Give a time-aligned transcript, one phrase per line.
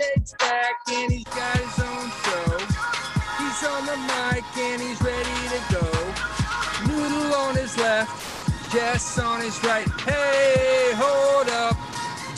[0.00, 2.58] Jake's back and he's got his own show.
[3.36, 5.84] He's on the mic and he's ready to go.
[6.88, 9.86] Noodle on his left, Jess on his right.
[10.00, 11.76] Hey, hold up,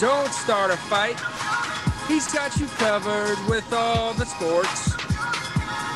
[0.00, 1.20] don't start a fight.
[2.08, 4.90] He's got you covered with all the sports.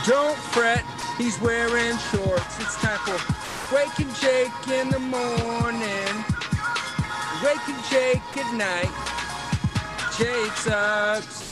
[0.07, 0.85] Don't fret,
[1.19, 2.61] he's wearing shorts.
[2.61, 6.25] It's time for Waking Jake in the morning,
[7.43, 9.17] Waking Jake at night.
[10.17, 11.45] Jake sucks.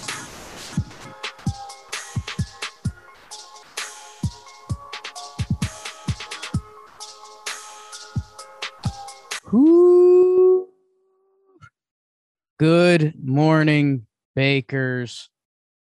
[12.66, 15.28] Good morning, bakers.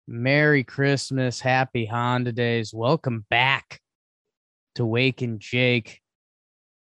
[0.08, 1.38] Merry Christmas.
[1.38, 2.72] Happy Honda Days.
[2.72, 3.78] Welcome back
[4.76, 6.00] to Wake and Jake.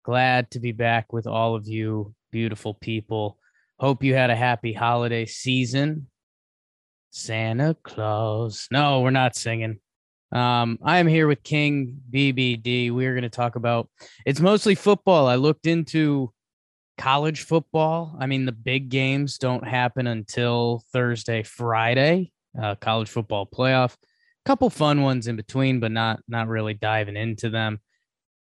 [0.04, 3.38] Glad to be back with all of you, beautiful people.
[3.80, 6.06] Hope you had a happy holiday season.
[7.10, 8.68] Santa Claus.
[8.70, 9.80] No, we're not singing.
[10.30, 12.92] Um, I am here with King BBD.
[12.92, 13.88] We're going to talk about
[14.24, 15.26] it's mostly football.
[15.26, 16.32] I looked into
[17.02, 18.14] college football.
[18.20, 22.30] I mean, the big games don't happen until Thursday, Friday.
[22.60, 23.96] Uh, college football playoff, a
[24.46, 27.80] couple fun ones in between, but not not really diving into them.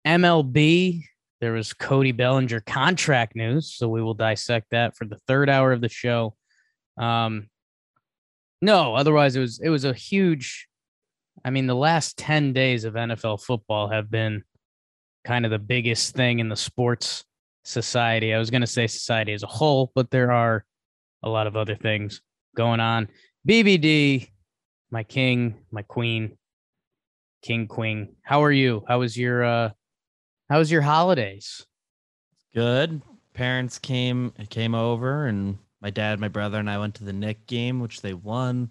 [0.06, 1.04] MLB,
[1.40, 5.72] there was Cody Bellinger contract news, so we will dissect that for the third hour
[5.72, 6.36] of the show.
[6.98, 7.50] Um,
[8.62, 10.68] no, otherwise it was it was a huge.
[11.46, 14.44] I mean, the last ten days of NFL football have been
[15.24, 17.24] kind of the biggest thing in the sports
[17.64, 18.34] society.
[18.34, 20.66] I was going to say society as a whole, but there are
[21.24, 22.22] a lot of other things
[22.56, 23.08] going on.
[23.48, 24.30] BBD,
[24.92, 26.38] my king, my queen,
[27.42, 28.16] king, queen.
[28.22, 28.84] How are you?
[28.88, 29.70] How was your uh
[30.50, 31.66] how was your holidays?
[32.54, 33.02] Good.
[33.34, 37.48] Parents came came over and my dad, my brother, and I went to the Knick
[37.48, 38.70] game, which they won.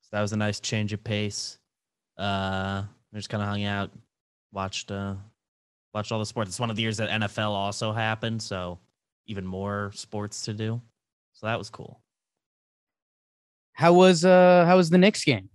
[0.00, 1.58] So that was a nice change of pace.
[2.16, 3.90] Uh we just kind of hung out,
[4.52, 5.14] watched uh
[5.94, 6.50] watched all the sports.
[6.50, 8.78] It's one of the years that NFL also happened, so
[9.26, 10.80] even more sports to do.
[11.32, 12.00] So that was cool.
[13.72, 15.48] How was uh how was the Knicks game?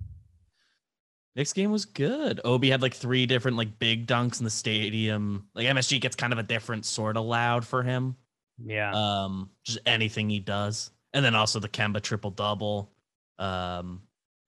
[1.35, 2.41] Knicks game was good.
[2.43, 5.47] Obi had like three different like big dunks in the stadium.
[5.55, 8.15] Like MSG gets kind of a different sort of loud for him.
[8.61, 8.91] Yeah.
[8.91, 12.91] Um, just anything he does, and then also the Kemba triple double.
[13.37, 14.01] Um,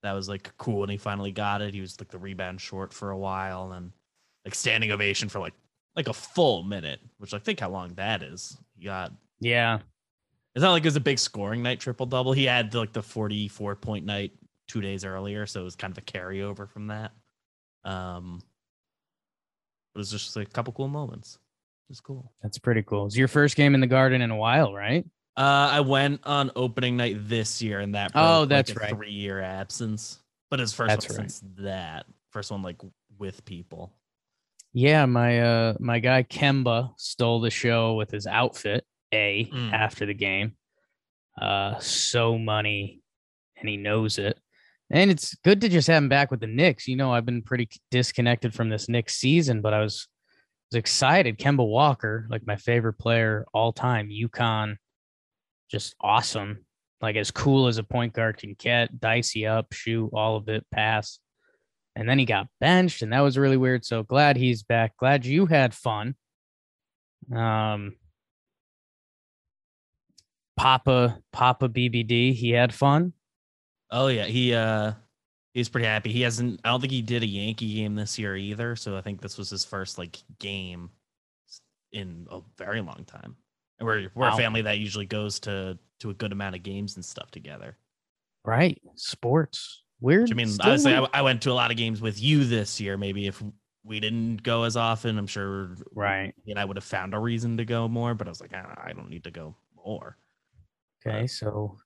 [0.03, 1.73] that was like cool when he finally got it.
[1.73, 3.93] He was like the rebound short for a while, and
[4.43, 5.53] like standing ovation for like
[5.95, 8.57] like a full minute, which I think how long that is.
[8.83, 9.79] Got yeah.
[10.55, 12.33] it's not like it was a big scoring night triple double.
[12.33, 14.31] He had like the 44 point night
[14.67, 17.11] two days earlier, so it was kind of a carryover from that.
[17.83, 18.41] Um,
[19.93, 21.37] it was just like a couple cool moments.
[21.89, 22.31] It's cool.
[22.41, 23.05] That's pretty cool.
[23.07, 25.05] It's your first game in the garden in a while, right?
[25.35, 28.95] Uh, I went on opening night this year, and that Oh, that's like, right.
[28.95, 30.19] Three year absence,
[30.49, 31.31] but his first That's one right.
[31.31, 32.81] since that first one like
[33.17, 33.93] with people.
[34.73, 39.73] Yeah, my uh my guy Kemba stole the show with his outfit, A, Mm.
[39.73, 40.55] after the game.
[41.39, 43.01] Uh so money
[43.57, 44.37] and he knows it.
[44.89, 46.87] And it's good to just have him back with the Knicks.
[46.87, 50.07] You know, I've been pretty disconnected from this Knicks season, but I was
[50.71, 51.37] was excited.
[51.37, 54.77] Kemba Walker, like my favorite player all time, UConn,
[55.69, 56.65] just awesome.
[57.01, 60.65] Like as cool as a point guard can get, dicey up, shoot, all of it,
[60.71, 61.19] pass.
[61.95, 63.85] And then he got benched, and that was really weird.
[63.85, 64.95] So glad he's back.
[64.97, 66.15] Glad you had fun.
[67.35, 67.95] Um,
[70.57, 73.13] Papa, Papa BBD, he had fun.
[73.89, 74.93] Oh yeah, he uh
[75.53, 76.11] he's pretty happy.
[76.11, 76.61] He hasn't.
[76.63, 78.75] I don't think he did a Yankee game this year either.
[78.75, 80.89] So I think this was his first like game
[81.91, 83.35] in a very long time.
[83.79, 84.33] And we're we're Wow.
[84.33, 87.77] a family that usually goes to to a good amount of games and stuff together.
[88.45, 89.83] Right, sports.
[90.01, 90.23] Weird.
[90.23, 91.07] Which I mean, still honestly, I.
[91.13, 92.97] I went to a lot of games with you this year.
[92.97, 93.41] Maybe if
[93.83, 96.33] we didn't go as often, I'm sure right.
[96.47, 98.13] and I would have found a reason to go more.
[98.15, 100.17] But I was like, ah, I don't need to go more.
[101.05, 101.77] Okay, so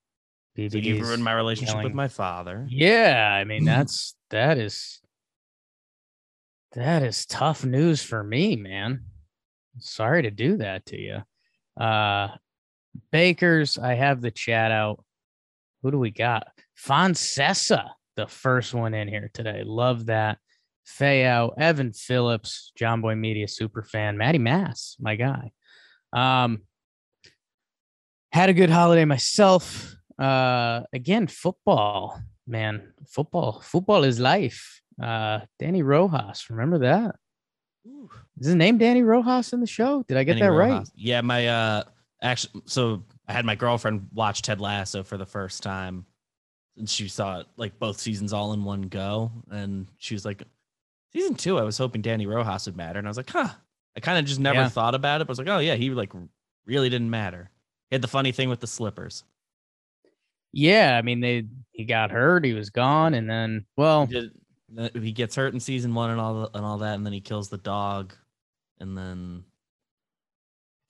[0.58, 2.66] So you ruined my relationship with my father.
[2.70, 5.02] Yeah, I mean that's that is
[6.74, 9.06] that is tough news for me, man.
[9.80, 11.18] Sorry to do that to you.
[11.80, 12.30] Uh
[13.12, 15.04] Bakers, I have the chat out.
[15.82, 16.48] Who do we got?
[16.76, 19.64] Foncessa, the first one in here today.
[19.66, 20.38] Love that.
[20.88, 25.52] Fayao, Evan Phillips, Jomboy Media super fan, Matty Mass, my guy.
[26.14, 26.62] Um
[28.32, 29.96] had a good holiday myself.
[30.20, 34.82] Uh again, football man, football, football is life.
[35.02, 37.16] Uh, Danny Rojas, remember that?
[38.40, 40.04] Is his name Danny Rojas in the show?
[40.08, 40.88] Did I get Danny that right?
[40.96, 41.84] Yeah, my uh
[42.22, 46.06] actually so I had my girlfriend watch Ted Lasso for the first time
[46.78, 50.44] and she saw it like both seasons all in one go, and she was like,
[51.14, 53.50] season two, I was hoping Danny Rojas would matter, and I was like, huh.
[53.98, 54.68] I kind of just never Yeah.
[54.70, 56.12] thought about it, but I was like, oh yeah, he like
[56.66, 57.50] really didn't matter.
[57.90, 59.24] He had the funny thing with the slippers.
[60.52, 64.32] Yeah, I mean they he got hurt, he was gone, and then well, He, did,
[64.78, 67.14] uh, he gets hurt in season one and all the, and all that, and then
[67.14, 68.14] he kills the dog,
[68.80, 69.44] and then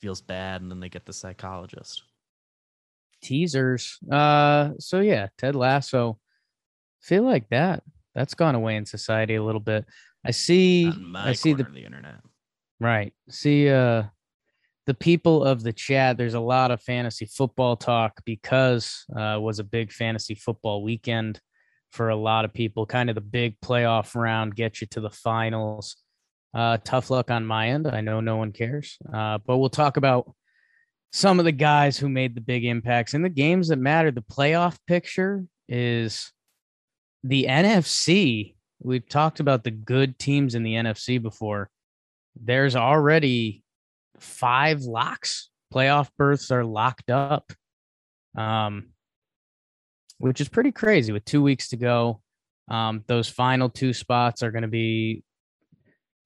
[0.02, 2.04] feels bad, and then they get the psychologist.
[3.24, 3.98] Teasers.
[4.12, 6.20] Uh so yeah, Ted Lasso.
[7.02, 7.84] Feel like that.
[8.14, 9.86] That's gone away in society a little bit.
[10.26, 12.22] I see I see the the internet.
[12.80, 13.14] Right.
[13.30, 14.04] See, uh,
[14.86, 19.60] the people of the chat, there's a lot of fantasy football talk because uh, was
[19.60, 21.40] a big fantasy football weekend
[21.92, 22.86] for a lot of people.
[22.86, 25.96] Kind of the big playoff round, get you to the finals.
[26.54, 27.88] Uh, tough luck on my end.
[27.88, 30.32] I know no one cares, uh, but we'll talk about
[31.16, 34.12] some of the guys who made the big impacts in the games that matter.
[34.12, 36.34] The playoff picture is
[37.24, 38.56] the NFC.
[38.84, 41.70] We've talked about the good teams in the NFC before
[42.36, 43.64] there's already
[44.20, 45.50] five locks.
[45.74, 47.54] Playoff berths are locked up.
[48.38, 48.90] Um,
[50.18, 52.20] which is pretty crazy with two weeks to go.
[52.68, 55.24] Um, those final two spots are going to be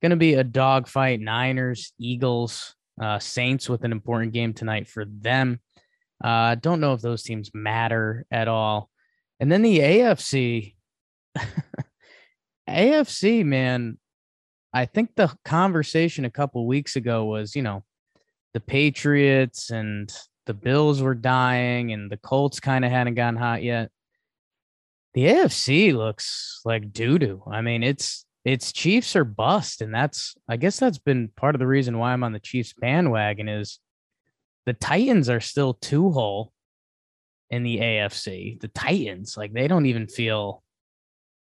[0.02, 1.20] going to be a dogfight.
[1.20, 5.60] Niners, Eagles, uh, Saints with an important game tonight for them.
[6.22, 8.90] Uh, don't know if those teams matter at all.
[9.40, 10.74] And then the AFC,
[12.68, 13.98] AFC, man,
[14.72, 17.82] I think the conversation a couple weeks ago was, you know,
[18.52, 20.12] the Patriots and
[20.46, 23.90] the Bills were dying and the Colts kind of hadn't gotten hot yet.
[25.14, 27.42] The AFC looks like doo doo.
[27.50, 31.58] I mean, it's it's Chiefs or bust, and that's I guess that's been part of
[31.58, 33.80] the reason why I'm on the Chiefs bandwagon is
[34.66, 36.52] the Titans are still two hole
[37.50, 38.60] in the AFC.
[38.60, 40.62] The Titans, like they don't even feel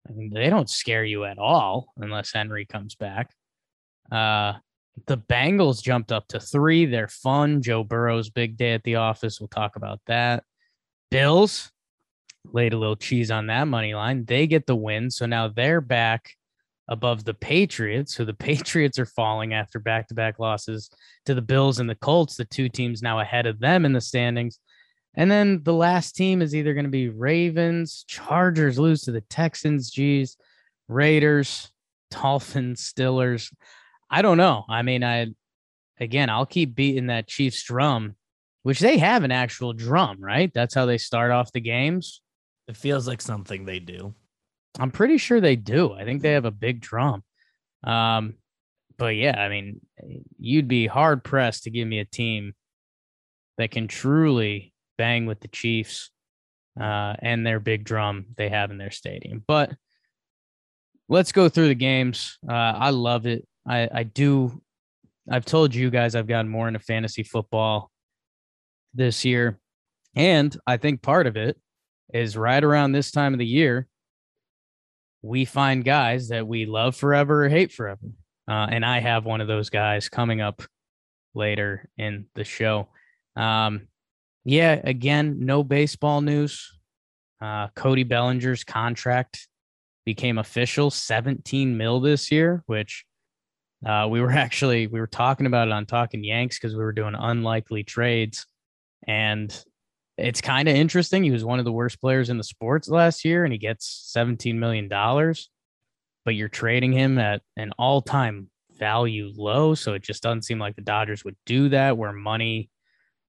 [0.08, 3.30] I mean, they don't scare you at all unless Henry comes back.
[4.10, 4.54] Uh,
[5.06, 6.86] the Bengals jumped up to three.
[6.86, 7.62] They're fun.
[7.62, 9.40] Joe Burrow's big day at the office.
[9.40, 10.44] We'll talk about that.
[11.10, 11.70] Bills
[12.44, 14.24] laid a little cheese on that money line.
[14.24, 15.10] They get the win.
[15.10, 16.30] So now they're back
[16.90, 18.14] above the Patriots.
[18.14, 20.90] So the Patriots are falling after back to back losses
[21.24, 24.00] to the Bills and the Colts, the two teams now ahead of them in the
[24.00, 24.58] standings.
[25.14, 29.22] And then the last team is either going to be Ravens, Chargers lose to the
[29.22, 30.36] Texans, geez,
[30.88, 31.70] Raiders,
[32.10, 33.52] Dolphins, Stillers.
[34.10, 34.64] I don't know.
[34.68, 35.28] I mean, I
[35.98, 38.14] again, I'll keep beating that Chiefs drum,
[38.62, 40.50] which they have an actual drum, right?
[40.52, 42.22] That's how they start off the games.
[42.68, 44.14] It feels like something they do.
[44.78, 45.92] I'm pretty sure they do.
[45.92, 47.22] I think they have a big drum.
[47.84, 48.34] Um,
[48.98, 49.80] but yeah, I mean,
[50.38, 52.54] you'd be hard pressed to give me a team
[53.58, 56.10] that can truly bang with the Chiefs
[56.78, 59.42] uh, and their big drum they have in their stadium.
[59.46, 59.72] But
[61.08, 62.38] let's go through the games.
[62.48, 63.46] Uh, I love it.
[63.66, 64.62] I, I do.
[65.30, 67.90] I've told you guys I've gotten more into fantasy football
[68.94, 69.58] this year.
[70.14, 71.58] And I think part of it
[72.12, 73.86] is right around this time of the year,
[75.22, 78.00] we find guys that we love forever or hate forever.
[78.48, 80.62] Uh, and I have one of those guys coming up
[81.34, 82.88] later in the show.
[83.36, 83.88] Um,
[84.44, 86.78] yeah, again, no baseball news.
[87.40, 89.46] Uh, Cody Bellinger's contract
[90.04, 93.04] became official 17 mil this year, which
[93.86, 96.92] uh, we were actually we were talking about it on Talking Yanks because we were
[96.92, 98.46] doing unlikely trades,
[99.06, 99.64] and
[100.20, 101.22] it's kind of interesting.
[101.22, 103.86] He was one of the worst players in the sports last year, and he gets
[104.12, 105.50] 17 million dollars,
[106.24, 108.50] but you're trading him at an all-time
[108.80, 112.70] value low, so it just doesn't seem like the Dodgers would do that where money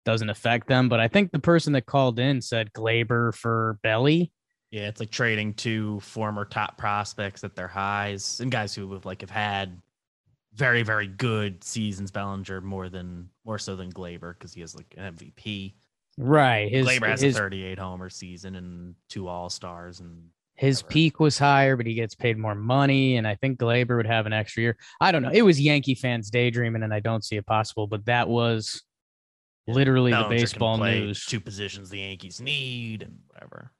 [0.06, 0.90] doesn't affect them.
[0.90, 4.32] But I think the person that called in said Gleyber for Belly.
[4.72, 9.06] Yeah, it's like trading two former top prospects at their highs and guys who have
[9.06, 9.78] like have had
[10.54, 12.10] very very good seasons.
[12.10, 15.74] Bellinger more than more so than Gleyber because he has like an MVP.
[16.18, 16.72] Right.
[16.72, 20.94] His Gleyber has his, a 38 homer season and two All Stars and his whatever.
[20.94, 23.18] peak was higher, but he gets paid more money.
[23.18, 24.78] And I think Gleyber would have an extra year.
[25.00, 25.32] I don't know.
[25.32, 28.84] It was Yankee fans daydreaming, and I don't see it possible, but that was
[29.68, 31.26] literally the baseball news.
[31.26, 33.72] Two positions the Yankees need and whatever.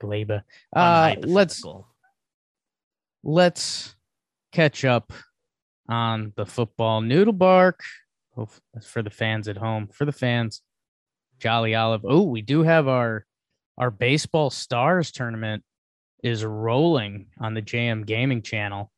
[0.00, 0.42] Gleyber.
[0.74, 1.62] Uh, let's
[3.24, 3.96] let's
[4.52, 5.12] catch up
[5.88, 7.80] on the football noodle bark
[8.82, 10.62] for the fans at home for the fans
[11.38, 13.24] jolly olive oh we do have our
[13.76, 15.62] our baseball stars tournament
[16.22, 18.90] is rolling on the jm gaming channel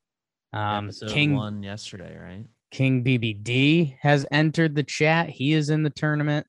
[0.53, 2.47] um Episode king one yesterday, right?
[2.71, 6.47] king bbd has entered the chat he is in the tournament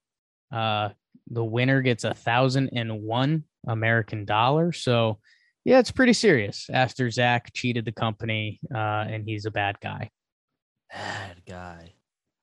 [0.52, 0.90] uh
[1.32, 4.72] the winner gets a thousand and one American dollar.
[4.72, 5.20] So,
[5.64, 10.10] yeah, it's pretty serious after Zach cheated the company uh, and he's a bad guy.
[10.92, 11.94] Bad guy.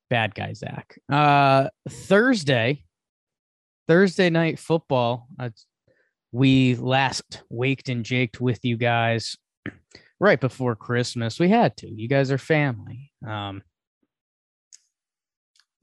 [0.08, 0.98] Bad guy, Zach.
[1.08, 2.84] Uh, Thursday,
[3.88, 5.26] Thursday night football.
[5.40, 5.48] Uh,
[6.30, 9.36] we last waked and jaked with you guys
[10.20, 11.40] right before Christmas.
[11.40, 11.88] We had to.
[11.88, 13.10] You guys are family.
[13.26, 13.62] Um,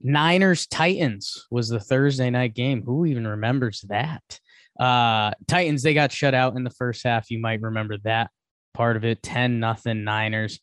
[0.00, 2.82] Niners Titans was the Thursday night game.
[2.84, 4.40] Who even remembers that?
[4.78, 7.30] Uh, Titans, they got shut out in the first half.
[7.30, 8.30] You might remember that
[8.72, 10.60] part of it 10 nothing Niners.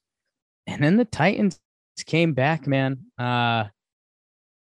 [0.66, 1.60] And then the Titans
[2.06, 3.00] came back, man.
[3.18, 3.66] Uh,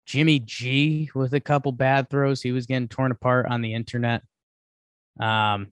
[0.05, 2.41] Jimmy G with a couple bad throws.
[2.41, 4.23] He was getting torn apart on the internet.
[5.19, 5.67] Um,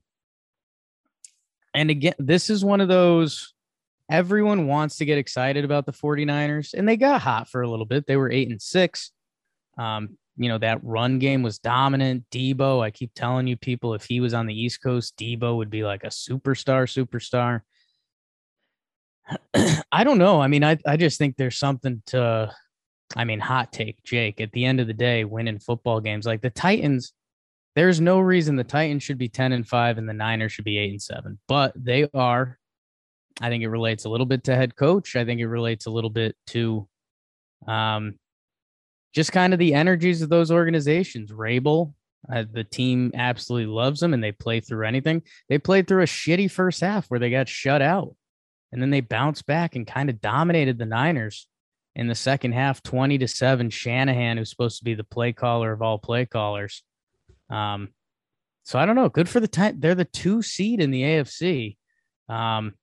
[1.74, 3.54] and again, this is one of those
[4.10, 7.86] everyone wants to get excited about the 49ers, and they got hot for a little
[7.86, 8.06] bit.
[8.06, 9.12] They were eight and six.
[9.78, 12.26] Um, you know, that run game was dominant.
[12.32, 15.70] Deebo, I keep telling you people, if he was on the East Coast, Deebo would
[15.70, 17.62] be like a superstar, superstar.
[19.92, 20.42] I don't know.
[20.42, 22.52] I mean, I, I just think there's something to,
[23.16, 24.40] I mean, hot take, Jake.
[24.42, 27.14] At the end of the day, winning football games like the Titans,
[27.76, 30.78] there's no reason the Titans should be 10 and 5 and the Niners should be
[30.78, 32.58] 8 and 7, but they are.
[33.40, 35.16] I think it relates a little bit to head coach.
[35.16, 36.88] I think it relates a little bit to
[37.68, 38.16] um,
[39.14, 41.32] just kind of the energies of those organizations.
[41.32, 41.94] Vrabel,
[42.32, 45.24] uh, the team absolutely loves them and they play through anything.
[45.50, 48.16] They played through a shitty first half where they got shut out
[48.72, 51.48] and then they bounced back and kind of dominated the Niners
[51.96, 53.70] in the second half 20 to 7.
[53.70, 56.84] Shanahan, who's supposed to be the play caller of all play callers,
[57.50, 57.90] um,
[58.64, 59.10] so I don't know.
[59.10, 59.80] Good for the time.
[59.80, 61.78] They're the two seed in the AFC.
[62.30, 62.76] Um,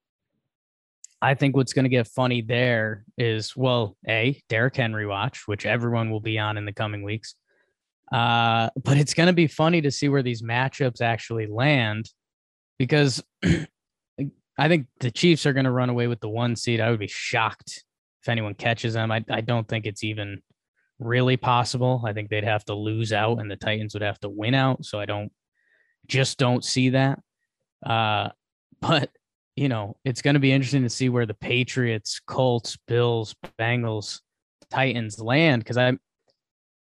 [1.20, 5.66] I think what's going to get funny there is, well, a Derrick Henry watch, which
[5.66, 7.34] everyone will be on in the coming weeks.
[8.12, 12.08] Uh, but it's going to be funny to see where these matchups actually land,
[12.78, 13.22] because
[14.58, 16.80] I think the Chiefs are going to run away with the one seed.
[16.80, 17.84] I would be shocked
[18.22, 19.10] if anyone catches them.
[19.10, 20.42] I, I don't think it's even
[20.98, 22.02] really possible.
[22.04, 24.84] I think they'd have to lose out and the Titans would have to win out.
[24.84, 25.30] So I don't
[26.06, 27.20] just don't see that.
[27.84, 28.30] Uh,
[28.80, 29.10] but
[29.56, 34.20] you know, it's going to be interesting to see where the Patriots, Colts, Bills, Bengals,
[34.70, 35.98] Titans land because I'm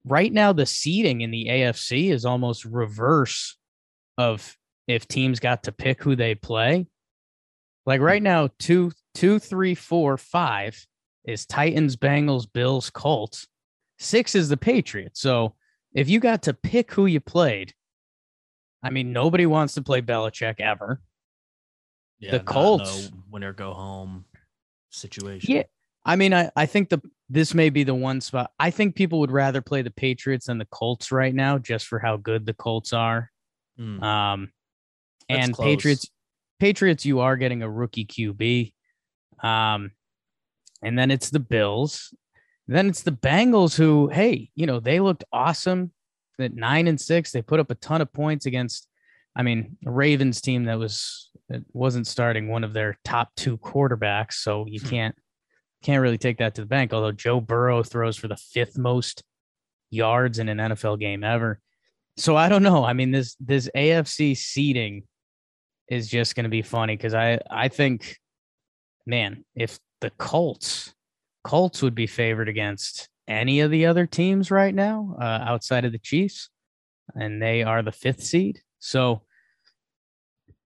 [0.05, 3.57] right now the seeding in the AFC is almost reverse
[4.17, 4.55] of
[4.87, 6.87] if teams got to pick who they play.
[7.85, 10.87] Like right now, two, two, three, four, five
[11.25, 13.47] is Titans, Bengals, Bills, Colts.
[13.97, 15.21] Six is the Patriots.
[15.21, 15.55] So
[15.93, 17.73] if you got to pick who you played,
[18.83, 21.01] I mean, nobody wants to play Belichick ever.
[22.19, 24.25] Yeah, The Colts- winner go home
[24.91, 25.55] situation.
[25.55, 25.63] Yeah.
[26.05, 28.51] I mean, I, I think the this may be the one spot.
[28.59, 31.97] I think people would rather play the Patriots than the Colts right now, just for
[31.97, 33.31] how good the Colts are.
[33.79, 34.03] Mm.
[34.03, 34.51] Um,
[35.27, 35.65] That's and close.
[35.65, 36.09] Patriots,
[36.59, 38.73] Patriots, you are getting a rookie QB.
[39.43, 39.91] Um,
[40.85, 42.13] and then it's the Bills.
[42.67, 45.91] Then it's the Bengals, who, hey, you know, they looked awesome
[46.39, 47.31] at nine and six.
[47.31, 48.87] They put up a ton of points against,
[49.35, 53.57] I mean, a Ravens team that was that wasn't starting one of their top two
[53.57, 54.33] quarterbacks.
[54.33, 54.87] So you Hmm.
[54.89, 55.15] can't
[55.83, 56.93] can't really take that to the bank.
[56.93, 59.23] Although Joe Burrow throws for the fifth most
[59.91, 61.59] yards in an NFL game ever.
[62.17, 62.83] So I don't know.
[62.83, 65.03] I mean, this this AFC seeding
[65.87, 68.17] is just going to be funny because I I think,
[69.05, 70.93] man, if the Colts
[71.45, 75.91] Colts would be favored against any of the other teams right now uh, outside of
[75.91, 76.49] the Chiefs,
[77.13, 78.61] and they are the fifth seed.
[78.79, 79.21] So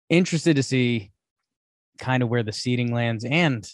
[0.10, 1.12] interested to see
[2.00, 3.26] kind of where the seeding lands.
[3.26, 3.70] And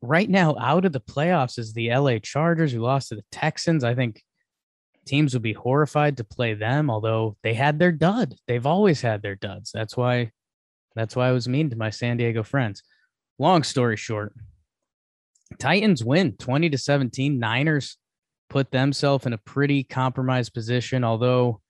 [0.00, 3.84] right now, out of the playoffs is the LA Chargers who lost to the Texans.
[3.84, 4.22] I think
[5.06, 8.34] teams would be horrified to play them, although they had their dud.
[8.46, 9.70] They've always had their duds.
[9.72, 10.32] That's why
[10.94, 12.82] that's why I was mean to my San Diego friends.
[13.38, 14.34] Long story short,
[15.58, 17.38] Titans win 20 to 17.
[17.38, 17.96] Niners
[18.50, 21.60] put themselves in a pretty compromised position, although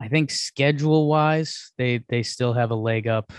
[0.00, 3.32] I think schedule wise, they they still have a leg up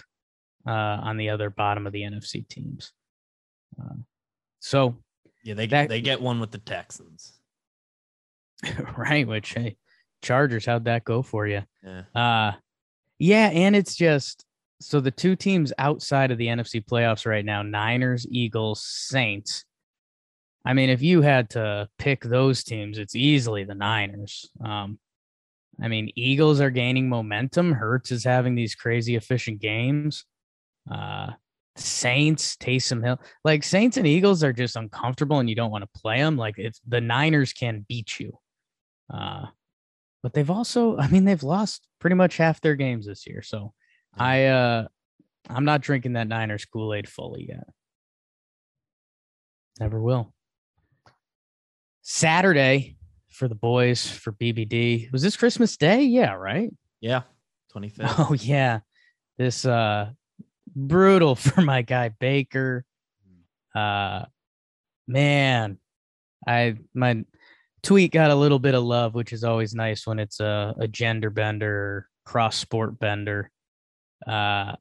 [0.67, 2.91] uh, on the other bottom of the NFC teams.
[3.79, 3.95] Uh,
[4.59, 4.95] so
[5.43, 7.39] Yeah, they That- they get one with the Texans.
[8.97, 9.77] right, which hey,
[10.21, 11.63] Chargers, how'd that go for you?
[11.83, 12.03] Yeah.
[12.15, 12.51] Uh
[13.19, 14.45] yeah, and it's just
[14.83, 19.65] so the two teams outside of the NFC playoffs right now, Niners, Eagles, Saints.
[20.65, 24.49] I mean, if you had to pick those teams, it's easily the Niners.
[24.63, 24.99] Um,
[25.81, 27.73] I mean, Eagles are gaining momentum.
[27.73, 30.25] Hurts is having these crazy efficient games.
[30.89, 31.31] Uh,
[31.75, 35.99] Saints, Taysom Hill, like Saints and Eagles are just uncomfortable, and you don't want to
[35.99, 36.37] play them.
[36.37, 38.37] Like if the Niners can beat you,
[39.11, 39.45] uh,
[40.21, 43.41] but they've also, I mean, they've lost pretty much half their games this year.
[43.41, 43.73] So.
[44.17, 44.87] I, uh,
[45.49, 47.67] I'm not drinking that Niners Kool Aid fully yet.
[49.79, 50.33] Never will.
[52.01, 52.97] Saturday
[53.29, 55.11] for the boys for BBD.
[55.11, 56.03] Was this Christmas Day?
[56.03, 56.71] Yeah, right.
[57.01, 57.21] Yeah.
[57.75, 57.97] 25th.
[58.29, 58.79] Oh yeah.
[59.37, 60.11] This uh
[60.75, 62.85] brutal for my guy Baker.
[63.73, 64.25] Uh
[65.07, 65.79] man,
[66.47, 67.25] I my
[67.81, 70.87] tweet got a little bit of love, which is always nice when it's a, a
[70.87, 73.49] gender bender, cross sport bender.
[74.27, 74.75] Uh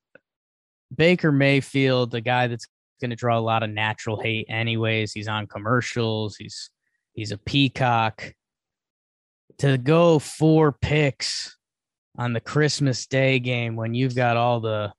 [0.94, 2.66] Baker Mayfield, the guy that's
[3.00, 5.12] going to draw a lot of natural hate anyways.
[5.12, 6.36] He's on commercials.
[6.36, 6.70] He's
[7.12, 8.34] he's a peacock.
[9.58, 11.56] To go four picks
[12.16, 14.92] on the Christmas Day game when you've got all the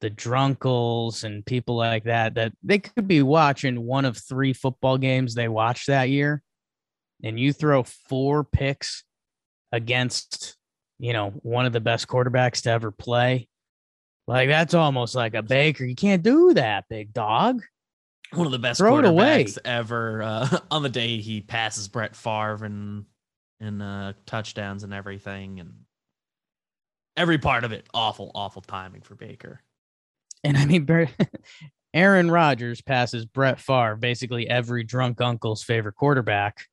[0.00, 4.98] the drunkles and people like that that they could be watching one of three football
[4.98, 6.42] games they watched that year
[7.24, 9.04] and you throw four picks
[9.72, 10.56] against
[10.98, 13.48] you know one of the best quarterbacks to ever play
[14.26, 17.62] like that's almost like a baker you can't do that big dog
[18.32, 20.22] One of the best Throw quarterbacks ever.
[20.22, 23.04] Uh, on the day he passes Brett Favre and
[23.60, 25.72] and uh, touchdowns and everything, and
[27.16, 29.62] every part of it, awful, awful timing for Baker.
[30.44, 30.86] And I mean,
[31.94, 36.66] Aaron Rodgers passes Brett Favre, basically every drunk uncle's favorite quarterback.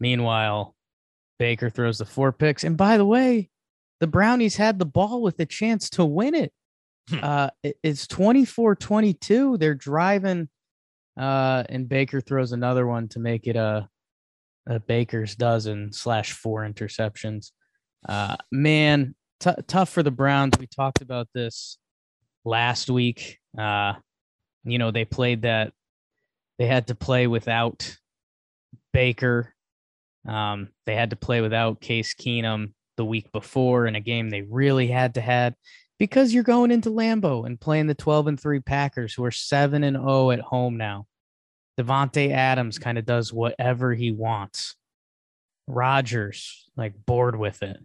[0.00, 0.74] Meanwhile,
[1.38, 2.64] Baker throws the four picks.
[2.64, 3.48] And by the way,
[4.00, 6.52] the Brownies had the ball with a chance to win it.
[7.08, 7.18] Hmm.
[7.22, 9.56] Uh, it- it's 24 22.
[9.58, 10.48] They're driving,
[11.16, 13.88] uh, and Baker throws another one to make it a,
[14.68, 17.52] a Baker's dozen slash four interceptions.
[18.08, 20.58] Uh, man, t- tough for the Browns.
[20.58, 21.78] We talked about this
[22.44, 23.38] last week.
[23.56, 23.94] Uh,
[24.64, 25.72] you know, they played that
[26.58, 27.96] they had to play without
[28.92, 29.54] Baker.
[30.26, 34.42] Um, they had to play without Case Keenum the week before in a game they
[34.42, 35.54] really had to had
[35.98, 39.82] because you're going into Lambeau and playing the 12 and 3 Packers who are 7
[39.84, 41.06] and 0 at home now.
[41.78, 44.76] Davante Adams kind of does whatever he wants.
[45.66, 47.78] Rodgers like bored with it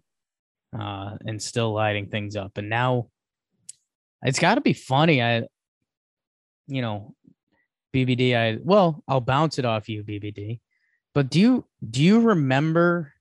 [0.78, 2.58] uh, and still lighting things up.
[2.58, 3.08] And now
[4.22, 5.22] it's got to be funny.
[5.22, 5.44] I,
[6.68, 7.16] you know,
[7.94, 8.36] BBD.
[8.36, 10.60] I well, I'll bounce it off you, BBD.
[11.14, 13.14] But do you do you remember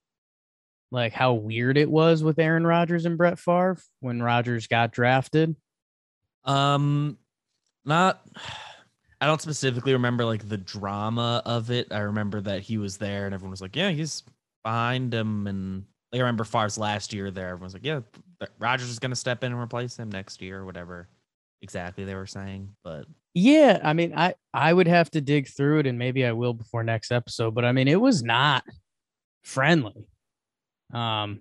[0.90, 5.57] like how weird it was with Aaron Rodgers and Brett Favre when Rodgers got drafted?
[6.44, 7.18] Um,
[7.85, 8.20] not.
[9.20, 11.88] I don't specifically remember like the drama of it.
[11.92, 14.22] I remember that he was there and everyone was like, "Yeah, he's
[14.64, 17.48] behind him." And like, I remember Favre's last year there.
[17.48, 18.00] Everyone was like, "Yeah,
[18.59, 21.09] Rodgers is going to step in and replace him next year, or whatever."
[21.62, 25.81] Exactly, they were saying, but Yeah, I mean, I I would have to dig through
[25.81, 27.55] it, and maybe I will before next episode.
[27.55, 28.64] But I mean, it was not
[29.42, 30.07] friendly.
[30.92, 31.40] Um,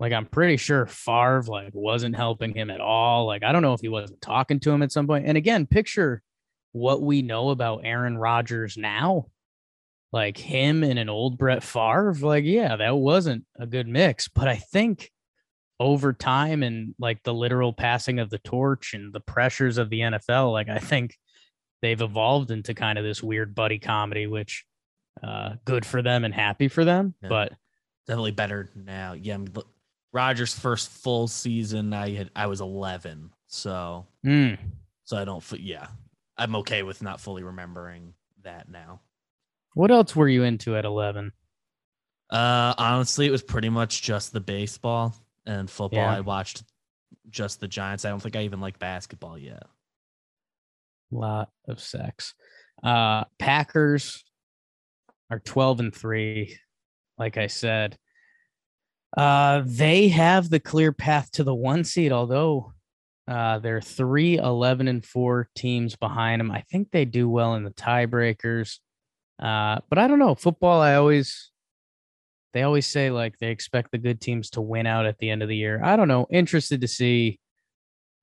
[0.00, 3.26] like I'm pretty sure Favre like wasn't helping him at all.
[3.26, 5.26] Like I don't know if he wasn't talking to him at some point.
[5.26, 6.22] And again, picture
[6.72, 9.26] what we know about Aaron Rodgers now.
[10.12, 12.14] Like him and an old Brett Favre.
[12.20, 14.28] Like yeah, that wasn't a good mix.
[14.28, 15.10] But I think
[15.80, 20.00] over time and like the literal passing of the torch and the pressures of the
[20.00, 21.16] NFL, like I think
[21.82, 24.64] they've evolved into kind of this weird buddy comedy, which
[25.22, 27.14] uh good for them and happy for them.
[27.22, 27.28] Yeah.
[27.28, 27.52] But
[28.08, 29.12] definitely better now.
[29.12, 29.54] Yeah, I mean,
[30.12, 34.58] Rodgers' first full season, I had I was 11, so mm,
[35.04, 35.44] so I don't.
[35.60, 35.86] Yeah,
[36.36, 39.00] I'm okay with not fully remembering that now.
[39.74, 41.32] what else were you into at 11?
[42.30, 45.14] Uh, honestly, it was pretty much just the baseball
[45.46, 46.00] and football.
[46.00, 46.16] Yeah.
[46.16, 46.62] I watched
[47.30, 48.04] just the Giants.
[48.04, 49.64] I don't think I even like basketball yet.
[51.10, 52.34] lot of sex.
[52.82, 54.24] Uh Packers
[55.30, 56.56] are 12 and 3
[57.18, 57.96] like I said.
[59.16, 62.72] Uh they have the clear path to the 1 seed although
[63.26, 66.50] uh they're 3 11 and 4 teams behind them.
[66.50, 68.78] I think they do well in the tiebreakers.
[69.40, 71.50] Uh but I don't know, football I always
[72.52, 75.42] they always say like they expect the good teams to win out at the end
[75.42, 75.82] of the year.
[75.82, 77.40] I don't know, interested to see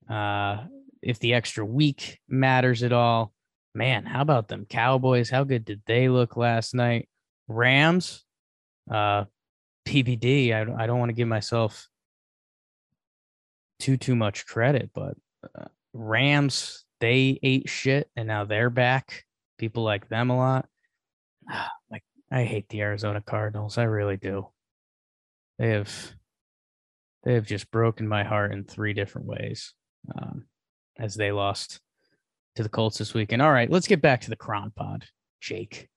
[0.09, 0.65] uh
[1.01, 3.31] if the extra week matters at all.
[3.73, 5.29] Man, how about them Cowboys?
[5.29, 7.09] How good did they look last night?
[7.47, 8.23] Rams,
[8.89, 9.25] uh,
[9.85, 10.53] PBD.
[10.53, 11.87] I, I don't want to give myself
[13.79, 15.15] too too much credit, but
[15.57, 19.25] uh, Rams they ate shit and now they're back.
[19.57, 20.67] People like them a lot.
[21.91, 23.77] Like I hate the Arizona Cardinals.
[23.77, 24.49] I really do.
[25.59, 26.13] They have
[27.23, 29.73] they have just broken my heart in three different ways
[30.15, 30.45] um,
[30.99, 31.79] as they lost
[32.55, 33.41] to the Colts this weekend.
[33.41, 35.05] All right, let's get back to the Cron Pod,
[35.39, 35.87] Jake.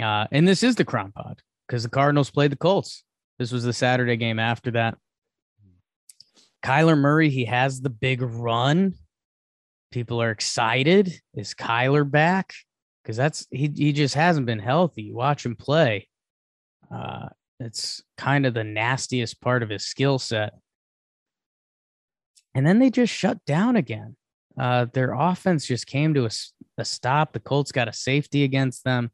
[0.00, 1.40] Uh, and this is the Cron Pod
[1.70, 3.04] because the Cardinals played the Colts
[3.38, 4.98] This was the Saturday game after that.
[6.64, 8.94] Kyler Murray, he has the big run.
[9.92, 11.20] People are excited.
[11.32, 12.52] Is Kyler back?
[13.02, 15.12] Because that's he he just hasn't been healthy.
[15.12, 16.08] Watch him play.
[16.92, 17.28] Uh,
[17.60, 20.54] it's kind of the nastiest part of his skill set.
[22.52, 24.16] And then they just shut down again.
[24.58, 26.30] Uh, their offense just came to a,
[26.78, 27.32] a stop.
[27.32, 29.12] The Colts got a safety against them.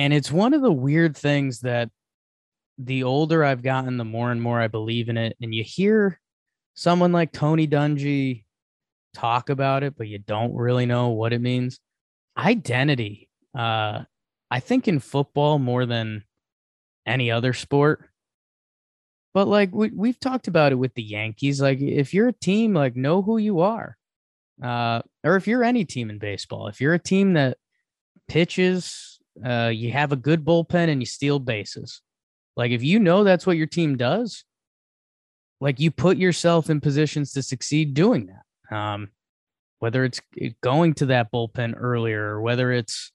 [0.00, 1.90] And it's one of the weird things that
[2.78, 5.36] the older I've gotten, the more and more I believe in it.
[5.42, 6.18] And you hear
[6.72, 8.44] someone like Tony Dungy
[9.12, 11.80] talk about it, but you don't really know what it means.
[12.38, 13.28] Identity.
[13.54, 14.04] Uh,
[14.50, 16.24] I think in football more than
[17.04, 18.08] any other sport.
[19.34, 21.60] But like we, we've talked about it with the Yankees.
[21.60, 23.98] Like if you're a team, like know who you are.
[24.62, 27.58] Uh, or if you're any team in baseball, if you're a team that
[28.28, 29.09] pitches,
[29.44, 32.02] uh, you have a good bullpen and you steal bases.
[32.56, 34.44] Like if you know that's what your team does,
[35.60, 38.76] like you put yourself in positions to succeed doing that.
[38.76, 39.10] Um,
[39.78, 40.20] whether it's
[40.62, 43.12] going to that bullpen earlier or whether it's,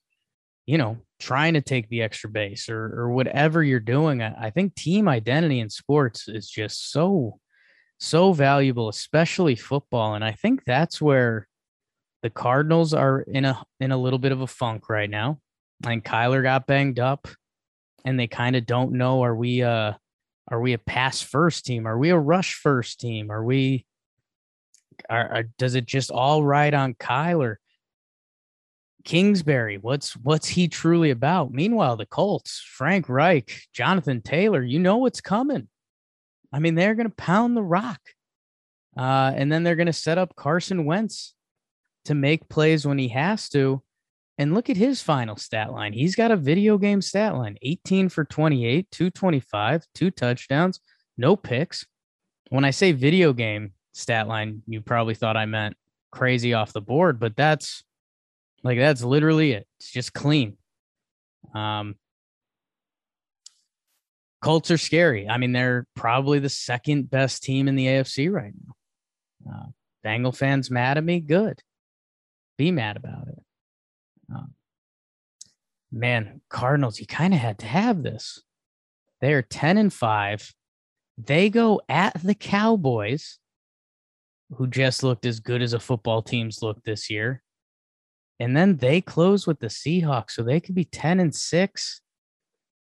[0.65, 4.21] you know, trying to take the extra base or or whatever you're doing.
[4.21, 7.39] I, I think team identity in sports is just so
[7.99, 10.15] so valuable, especially football.
[10.15, 11.47] And I think that's where
[12.23, 15.39] the Cardinals are in a in a little bit of a funk right now.
[15.83, 17.27] And Kyler got banged up,
[18.05, 19.93] and they kind of don't know: are we uh
[20.49, 21.88] are we a pass first team?
[21.88, 23.31] Are we a rush first team?
[23.31, 23.85] Are we
[25.09, 27.55] are, are does it just all ride on Kyler?
[29.03, 31.51] Kingsbury, what's what's he truly about?
[31.51, 35.67] Meanwhile, the Colts, Frank Reich, Jonathan Taylor, you know what's coming.
[36.51, 37.99] I mean, they're going to pound the rock,
[38.97, 41.35] uh, and then they're going to set up Carson Wentz
[42.05, 43.83] to make plays when he has to.
[44.37, 45.93] And look at his final stat line.
[45.93, 50.81] He's got a video game stat line: 18 for 28, 225, two touchdowns,
[51.17, 51.85] no picks.
[52.49, 55.77] When I say video game stat line, you probably thought I meant
[56.11, 57.83] crazy off the board, but that's
[58.63, 59.67] like that's literally it.
[59.79, 60.57] It's just clean.
[61.53, 61.95] Um,
[64.41, 65.27] Colts are scary.
[65.27, 69.51] I mean, they're probably the second best team in the AFC right now.
[69.51, 69.65] Uh,
[70.03, 71.19] Bengal fans mad at me?
[71.19, 71.61] Good.
[72.57, 73.44] Be mad about it.
[74.33, 74.45] Uh,
[75.91, 78.41] man, Cardinals, you kind of had to have this.
[79.21, 80.53] They are 10 and 5.
[81.17, 83.39] They go at the Cowboys,
[84.55, 87.41] who just looked as good as a football team's looked this year.
[88.39, 90.31] And then they close with the Seahawks.
[90.31, 92.01] So they could be 10 and 6,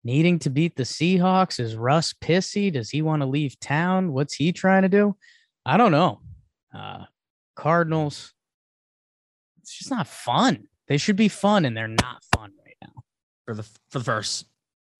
[0.03, 1.59] needing to beat the Seahawks.
[1.59, 2.73] Is Russ pissy?
[2.73, 4.13] Does he want to leave town?
[4.13, 5.15] What's he trying to do?
[5.65, 6.21] I don't know.
[6.73, 7.05] Uh,
[7.55, 8.33] Cardinals,
[9.61, 10.67] it's just not fun.
[10.87, 13.03] They should be fun, and they're not fun right now.
[13.45, 14.45] For the for the first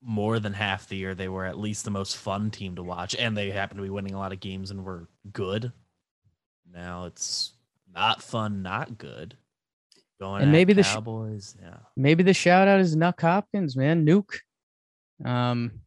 [0.01, 3.15] more than half the year, they were at least the most fun team to watch,
[3.15, 5.71] and they happen to be winning a lot of games and were good.
[6.71, 7.53] Now it's
[7.93, 9.35] not fun, not good.
[10.19, 11.77] Going And maybe the sh- Cowboys, yeah.
[11.95, 14.05] Maybe the shout out is Nuk Hopkins, man.
[14.05, 14.39] Nuke.
[15.23, 15.81] Um,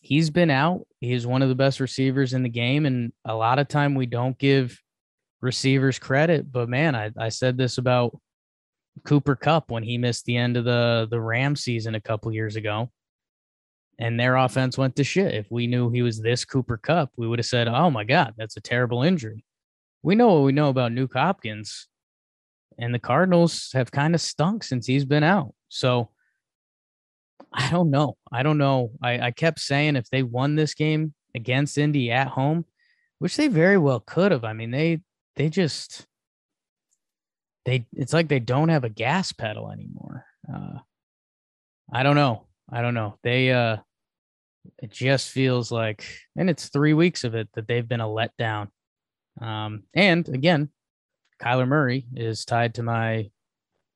[0.00, 0.86] he's been out.
[1.00, 4.06] He's one of the best receivers in the game, and a lot of time we
[4.06, 4.80] don't give
[5.40, 6.50] receivers credit.
[6.50, 8.18] But man, I, I said this about
[9.04, 12.56] Cooper Kupp when he missed the end of the the Ram season a couple years
[12.56, 12.90] ago.
[13.98, 15.34] And their offense went to shit.
[15.34, 18.34] If we knew he was this Cooper Kupp, we would have said, "Oh my God,
[18.36, 19.44] that's a terrible injury."
[20.02, 21.86] We know what we know about Nuk Hopkins,
[22.78, 25.54] and the Cardinals have kind of stunk since he's been out.
[25.68, 26.10] So
[27.52, 28.16] I don't know.
[28.32, 28.92] I don't know.
[29.02, 32.64] I, I kept saying if they won this game against Indy at home,
[33.18, 34.44] which they very well could have.
[34.44, 35.00] I mean, they
[35.36, 36.06] they just
[37.64, 40.24] they it's like they don't have a gas pedal anymore.
[40.52, 40.78] Uh,
[41.92, 42.46] I don't know.
[42.70, 43.18] I don't know.
[43.22, 43.78] They uh
[44.78, 46.04] it just feels like
[46.36, 48.68] and it's 3 weeks of it that they've been a letdown.
[49.40, 50.70] Um and again,
[51.42, 53.30] Kyler Murray is tied to my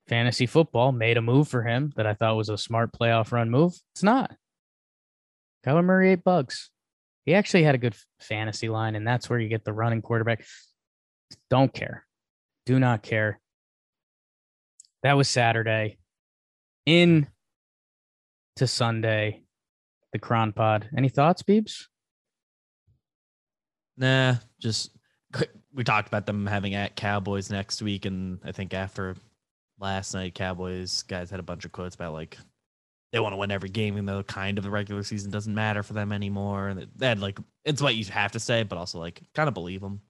[0.09, 3.51] fantasy football, made a move for him that I thought was a smart playoff run
[3.51, 3.75] move.
[3.95, 4.35] It's not.
[5.65, 6.71] Kyler Murray ate bugs.
[7.25, 10.45] He actually had a good fantasy line, and that's where you get the running quarterback.
[11.49, 12.07] Don't care.
[12.67, 13.41] Do not care.
[15.05, 15.99] That was Saturday.
[16.87, 17.27] In
[18.57, 19.43] to Sunday,
[20.15, 20.89] the Cron Pod.
[20.97, 21.85] Any thoughts, Beebs?
[23.99, 24.97] Nah, just
[25.75, 29.15] we talked about them having at Cowboys next week, and I think after
[29.79, 32.39] last night, Cowboys guys had a bunch of quotes about like
[33.13, 35.83] they want to win every game, even though kind of the regular season doesn't matter
[35.83, 36.69] for them anymore.
[36.69, 39.83] And that like it's what you have to say, but also like kind of believe
[39.83, 40.01] them.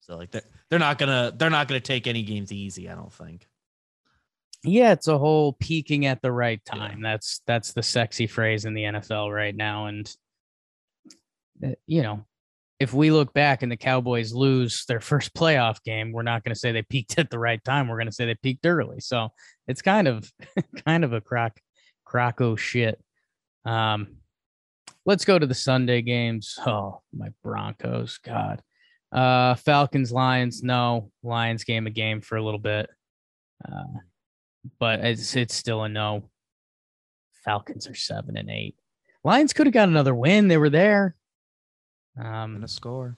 [0.00, 2.88] So like they're they're not gonna they're not gonna take any games easy.
[2.88, 3.46] I don't think.
[4.66, 7.00] Yeah, it's a whole peaking at the right time.
[7.00, 9.86] That's that's the sexy phrase in the NFL right now.
[9.86, 10.12] And
[11.64, 12.26] uh, you know,
[12.80, 16.52] if we look back and the Cowboys lose their first playoff game, we're not going
[16.52, 17.86] to say they peaked at the right time.
[17.86, 18.98] We're going to say they peaked early.
[18.98, 19.28] So
[19.68, 20.30] it's kind of
[20.84, 21.60] kind of a crock
[22.06, 23.00] crocko shit.
[23.64, 24.16] Um,
[25.04, 26.58] let's go to the Sunday games.
[26.66, 28.62] Oh, my Broncos, God.
[29.12, 30.64] Uh, Falcons, Lions.
[30.64, 32.90] No, Lions game a game for a little bit.
[33.64, 34.00] Uh,
[34.78, 36.24] but it's it's still a no.
[37.44, 38.76] Falcons are seven and eight.
[39.24, 40.48] Lions could have got another win.
[40.48, 41.14] They were there.
[42.18, 43.16] Um, And a score.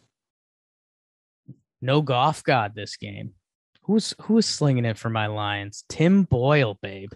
[1.81, 3.35] no golf god this game.
[3.83, 5.85] Who's who's slinging it for my Lions?
[5.89, 7.13] Tim Boyle, babe.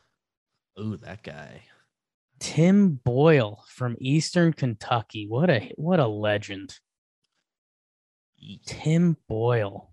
[0.80, 1.62] Ooh, that guy.
[2.40, 5.26] Tim Boyle from Eastern Kentucky.
[5.28, 6.78] What a what a legend.
[8.66, 9.91] Tim Boyle.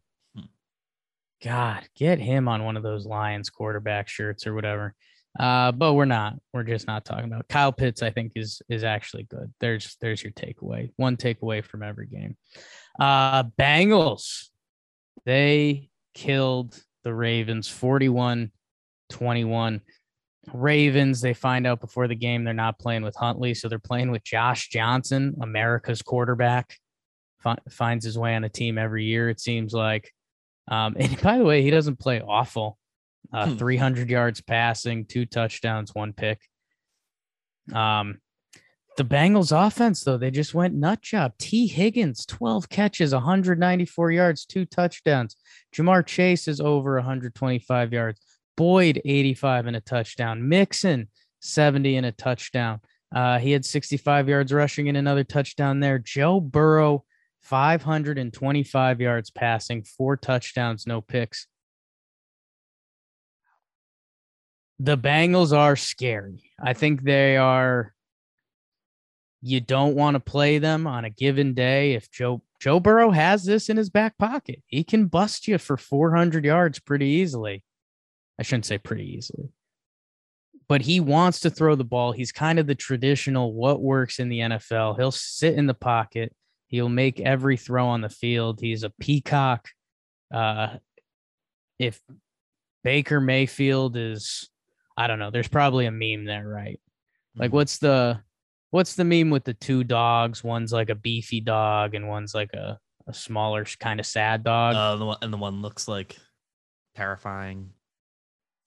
[1.44, 4.94] God, get him on one of those Lions quarterback shirts or whatever.
[5.40, 6.36] Uh, but we're not.
[6.54, 8.02] We're just not talking about Kyle Pitts.
[8.02, 9.54] I think is is actually good.
[9.60, 10.92] There's there's your takeaway.
[10.96, 12.36] One takeaway from every game.
[13.00, 14.48] Uh, Bengals.
[15.26, 18.52] They killed the Ravens 41
[19.10, 19.82] 21.
[20.54, 24.12] Ravens, they find out before the game they're not playing with Huntley, so they're playing
[24.12, 26.76] with Josh Johnson, America's quarterback.
[27.40, 30.12] Fi- finds his way on a team every year, it seems like.
[30.70, 32.78] Um, and by the way, he doesn't play awful.
[33.34, 33.58] Uh, Hmm.
[33.58, 36.40] 300 yards passing, two touchdowns, one pick.
[37.74, 38.20] Um,
[38.98, 41.34] the Bengals offense, though, they just went nut job.
[41.38, 45.36] Tee Higgins, 12 catches, 194 yards, two touchdowns.
[45.76, 48.20] Ja'Marr Chase is over 125 yards.
[48.58, 50.50] Boyd, 85 and a touchdown.
[50.50, 51.08] Mixon,
[51.40, 52.82] 70 and a touchdown.
[53.16, 55.98] Uh, he had 65 yards rushing and another touchdown there.
[56.00, 57.06] Joe Burrow,
[57.42, 61.48] 525 yards passing, four touchdowns, no picks.
[64.80, 66.52] The Bengals are scary.
[66.62, 67.94] I think they are.
[69.42, 71.94] You don't want to play them on a given day.
[71.94, 75.78] If Joe Joe Burrow has this in his back pocket, he can bust you for
[75.78, 77.64] 400 yards pretty easily.
[78.38, 79.50] I shouldn't say pretty easily,
[80.70, 82.14] but he wants to throw the ball.
[82.14, 84.98] He's kind of the traditional what works in the NFL.
[84.98, 86.34] He'll sit in the pocket.
[86.70, 88.60] He'll make every throw on the field.
[88.62, 89.68] He's a peacock.
[90.34, 90.78] Uh,
[91.80, 92.02] if
[92.84, 94.50] Baker Mayfield is,
[94.96, 95.32] I don't know.
[95.32, 96.80] There's probably a meme there, right?
[97.36, 97.54] Like, Mhm.
[97.56, 98.22] what's the
[98.72, 100.44] what's the meme with the two dogs?
[100.44, 104.76] One's like a beefy dog, and one's like a a smaller kind of sad dog.
[104.76, 106.18] Uh, the one, and the one looks like
[106.96, 107.72] terrifying.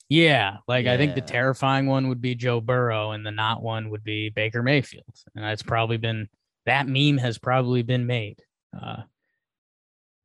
[0.08, 3.88] Yeah, like I think the terrifying one would be Joe Burrow, and the not one
[3.90, 5.04] would be Baker Mayfield,
[5.36, 6.28] and that's probably been
[6.66, 8.38] that meme has probably been made
[8.78, 9.02] uh,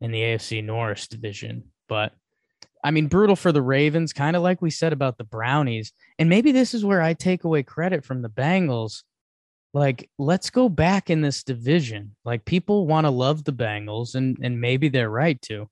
[0.01, 1.71] in the AFC North division.
[1.89, 2.13] But
[2.83, 6.29] I mean, brutal for the Ravens, kind of like we said about the Brownies, and
[6.29, 9.03] maybe this is where I take away credit from the Bengals.
[9.73, 12.15] Like, let's go back in this division.
[12.23, 15.69] Like, people want to love the Bengals, and and maybe they're right to.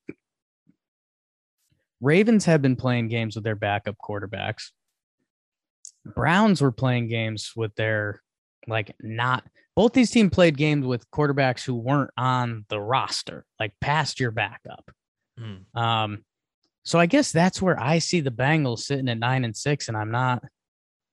[2.01, 4.71] Ravens have been playing games with their backup quarterbacks.
[6.05, 8.21] Browns were playing games with their
[8.67, 9.43] like not
[9.75, 14.31] both these teams played games with quarterbacks who weren't on the roster, like past your
[14.31, 14.89] backup.
[15.37, 15.79] Hmm.
[15.79, 16.23] Um,
[16.83, 19.97] so I guess that's where I see the Bengals sitting at nine and six, and
[19.97, 20.43] I'm not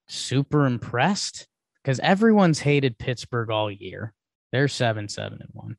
[0.09, 1.47] super impressed
[1.83, 4.13] because everyone's hated Pittsburgh all year.
[4.53, 5.77] They're seven, seven, and one.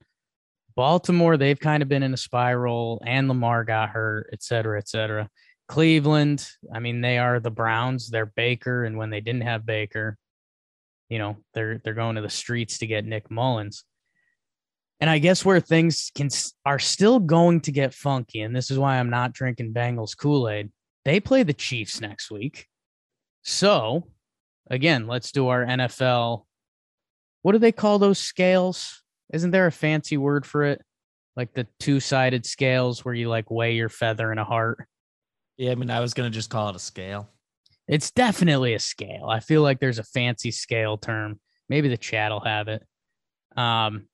[0.76, 4.90] Baltimore, they've kind of been in a spiral, and Lamar got hurt, et cetera, et
[4.90, 5.30] cetera.
[5.68, 8.10] Cleveland, I mean, they are the Browns.
[8.10, 10.18] They're Baker, and when they didn't have Baker,
[11.10, 13.84] you know, they're they're going to the streets to get Nick Mullens.
[15.00, 16.30] And I guess where things can
[16.66, 20.50] are still going to get funky, and this is why I'm not drinking Bengals Kool
[20.50, 20.72] Aid.
[21.06, 22.68] They play the Chiefs next week,
[23.44, 24.08] so
[24.70, 26.46] again, let's do our NFL.
[27.42, 29.04] What do they call those scales?
[29.34, 30.82] Isn't there a fancy word for it?
[31.36, 34.88] Like the two sided scales where you like weigh your feather in a heart.
[35.58, 37.30] Yeah, I mean, I was gonna just call it a scale.
[37.88, 39.28] It's definitely a scale.
[39.30, 41.40] I feel like there's a fancy scale term.
[41.70, 42.84] Maybe the chat will have it.
[43.56, 44.08] Um,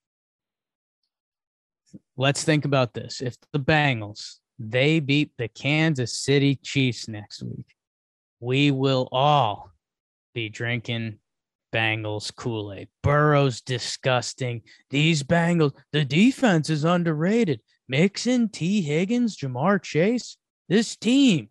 [2.17, 3.21] let's think about this.
[3.21, 7.75] If the Bengals they beat the Kansas City Chiefs next week,
[8.41, 9.71] we will all
[10.34, 11.19] be drinking
[11.73, 12.89] Bengals Kool Aid.
[13.01, 14.62] Burrow's disgusting.
[14.89, 17.62] These Bengals, the defense is underrated.
[17.88, 20.38] Mixon, Tee Higgins, Ja'Marr Chase.
[20.67, 21.49] This team,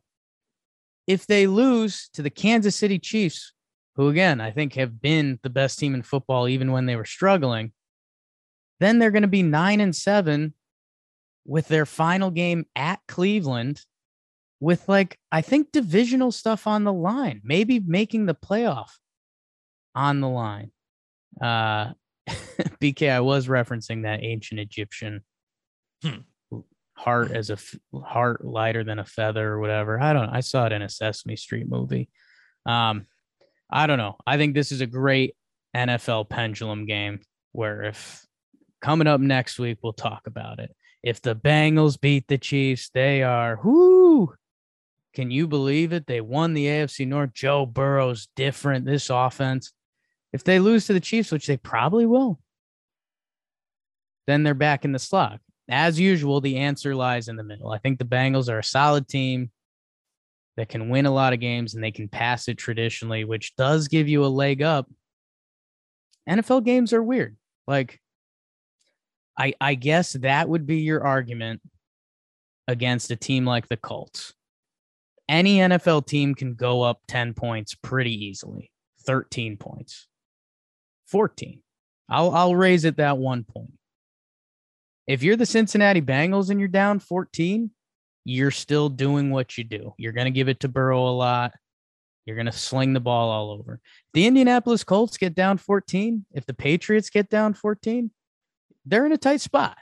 [1.08, 3.52] if they lose to the Kansas City Chiefs,
[3.96, 7.04] who again I think have been the best team in football even when they were
[7.04, 7.72] struggling,
[8.78, 10.54] then they're going to be nine and seven
[11.44, 13.84] with their final game at Cleveland.
[14.60, 18.90] with like I think divisional stuff on the line, maybe making the playoff
[19.94, 20.70] on the line.
[21.40, 21.94] Uh
[22.80, 25.24] BK, I was referencing that ancient Egyptian
[26.04, 26.27] Hmm.
[26.98, 30.00] Heart as a f- heart lighter than a feather or whatever.
[30.00, 30.28] I don't.
[30.28, 32.08] I saw it in a Sesame Street movie.
[32.66, 33.06] Um,
[33.70, 34.16] I don't know.
[34.26, 35.36] I think this is a great
[35.76, 37.20] NFL pendulum game
[37.52, 38.26] where if
[38.80, 40.74] coming up next week, we'll talk about it.
[41.02, 44.34] If the Bengals beat the Chiefs, they are whoo.
[45.14, 46.06] Can you believe it?
[46.06, 47.32] They won the AFC North.
[47.32, 48.86] Joe Burrow's different.
[48.86, 49.72] This offense.
[50.32, 52.40] If they lose to the Chiefs, which they probably will,
[54.26, 55.38] then they're back in the slog.
[55.70, 57.70] As usual, the answer lies in the middle.
[57.70, 59.50] I think the Bengals are a solid team
[60.56, 63.88] that can win a lot of games and they can pass it traditionally, which does
[63.88, 64.88] give you a leg up.
[66.28, 67.36] NFL games are weird.
[67.66, 68.00] Like,
[69.38, 71.60] I I guess that would be your argument
[72.66, 74.34] against a team like the Colts.
[75.28, 78.70] Any NFL team can go up 10 points pretty easily.
[79.04, 80.08] 13 points.
[81.06, 81.62] 14.
[82.08, 83.77] I'll I'll raise it that one point.
[85.08, 87.70] If you're the Cincinnati Bengals and you're down 14,
[88.24, 89.94] you're still doing what you do.
[89.96, 91.54] You're going to give it to Burrow a lot.
[92.26, 93.80] You're going to sling the ball all over.
[93.82, 98.10] If the Indianapolis Colts get down 14, if the Patriots get down 14,
[98.84, 99.78] they're in a tight spot.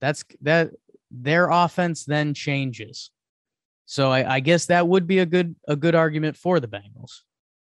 [0.00, 0.72] That's that
[1.12, 3.12] their offense then changes.
[3.86, 7.20] So I, I guess that would be a good a good argument for the Bengals.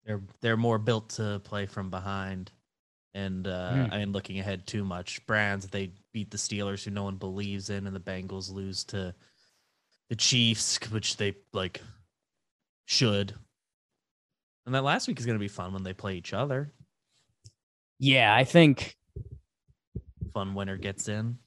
[0.06, 2.52] They're they're more built to play from behind.
[3.13, 3.93] And uh, Hmm.
[3.93, 5.23] I mean, looking ahead too much.
[5.28, 9.13] Brands they beat the Steelers, who no one believes in, and the Bengals lose to
[10.10, 11.82] the Chiefs, which they like
[12.86, 13.34] should.
[14.65, 16.74] And that last week is gonna be fun when they play each other.
[18.00, 18.95] Yeah, I think
[20.34, 21.38] Fun winner gets in.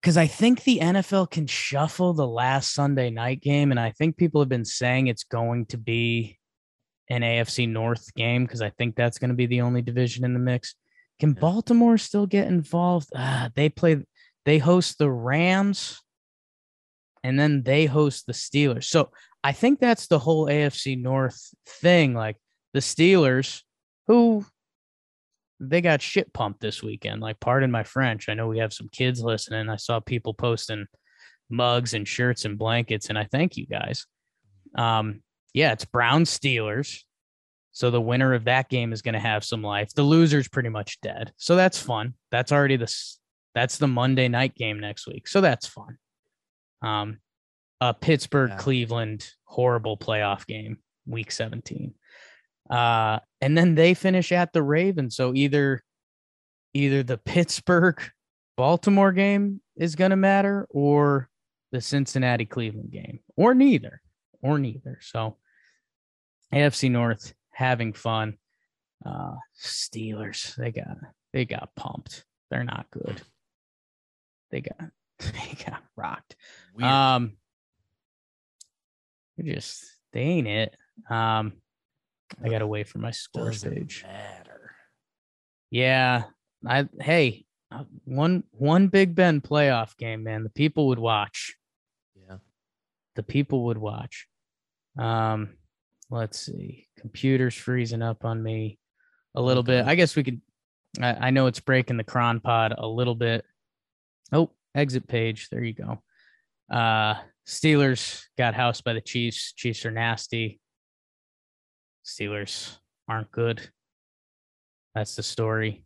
[0.00, 4.16] because I think the NFL can shuffle the last Sunday night game, and I think
[4.16, 6.38] people have been saying it's going to be
[7.08, 10.32] an AFC North game because I think that's going to be the only division in
[10.32, 10.74] the mix.
[11.32, 11.40] Can.
[11.40, 13.08] Baltimore still get involved?
[13.14, 14.04] Ah, they play,
[14.44, 16.00] they host the Rams,
[17.22, 18.84] and then they host the Steelers.
[18.84, 19.10] So
[19.42, 22.14] I think that's the whole AFC North thing.
[22.14, 22.36] Like
[22.72, 23.62] the Steelers,
[24.06, 24.44] who
[25.60, 27.20] they got shit pumped this weekend.
[27.20, 28.28] Like, pardon my French.
[28.28, 29.68] I know we have some kids listening.
[29.68, 30.86] I saw people posting
[31.50, 34.06] mugs and shirts and blankets, and I thank you guys.
[34.74, 37.00] Um, yeah, it's Brown Steelers.
[37.74, 39.92] So the winner of that game is going to have some life.
[39.94, 41.32] The loser's pretty much dead.
[41.36, 42.14] So that's fun.
[42.30, 42.92] That's already the
[43.54, 45.28] that's the Monday night game next week.
[45.28, 45.98] So that's fun.
[46.82, 47.18] Um,
[47.80, 48.56] a Pittsburgh.
[48.58, 51.94] Cleveland horrible playoff game, week 17.
[52.70, 55.16] Uh, and then they finish at the Ravens.
[55.16, 55.82] So either
[56.74, 58.00] either the Pittsburgh
[58.56, 61.28] Baltimore game is going to matter or
[61.72, 64.00] the Cincinnati Cleveland game or neither
[64.42, 64.98] or neither.
[65.02, 65.38] So
[66.52, 68.36] AFC North having fun.
[69.04, 70.96] Uh Steelers, they got
[71.32, 72.24] they got pumped.
[72.50, 73.20] They're not good.
[74.50, 76.36] They got they got rocked.
[76.74, 76.90] Weird.
[76.90, 77.36] Um
[79.36, 80.76] they're just they ain't it.
[81.10, 81.54] Um
[82.42, 84.04] I gotta wait for my score Doesn't page.
[84.06, 84.72] matter.
[85.70, 86.24] Yeah.
[86.66, 90.42] I hey, uh, one one Big Ben playoff game, man.
[90.44, 91.56] The people would watch.
[92.14, 92.36] Yeah.
[93.16, 94.26] The people would watch.
[94.96, 95.50] Um,
[96.10, 96.88] let's see.
[96.98, 98.78] Computer's freezing up on me
[99.34, 99.86] a little bit.
[99.86, 100.40] I guess we could.
[101.00, 103.44] I, I know it's breaking the cron pod a little bit.
[104.32, 105.48] Oh, exit page.
[105.50, 106.02] There you go.
[106.70, 107.14] Uh,
[107.46, 109.52] Steelers got housed by the Chiefs.
[109.52, 110.60] Chiefs are nasty.
[112.04, 112.76] Steelers
[113.08, 113.68] aren't good.
[114.94, 115.84] That's the story.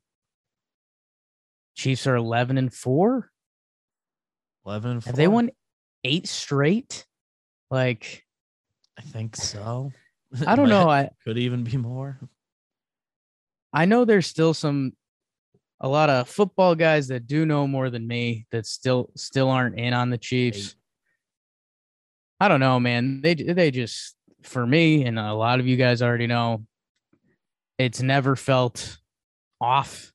[1.74, 3.30] Chiefs are 11 and 4.
[4.66, 5.50] Eleven and Have they won
[6.04, 7.06] eight straight?
[7.70, 8.24] Like,
[8.98, 9.92] I think so.
[10.46, 10.88] I don't know.
[10.88, 12.18] I Could even be more.
[13.72, 14.92] I know there's still some
[15.80, 19.78] a lot of football guys that do know more than me that still still aren't
[19.78, 20.74] in on the Chiefs.
[22.40, 23.20] I don't know, man.
[23.20, 26.64] They they just for me and a lot of you guys already know
[27.78, 28.98] it's never felt
[29.60, 30.12] off.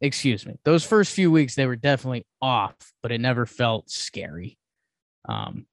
[0.00, 0.56] Excuse me.
[0.64, 4.58] Those first few weeks they were definitely off, but it never felt scary.
[5.28, 5.66] Um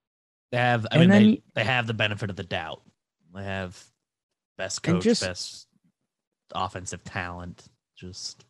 [0.53, 0.85] They have.
[0.91, 2.83] I And mean, then they, they have the benefit of the doubt.
[3.33, 3.83] They have
[4.55, 5.67] best coach, just- best
[6.53, 7.65] offensive talent.
[7.97, 8.45] Just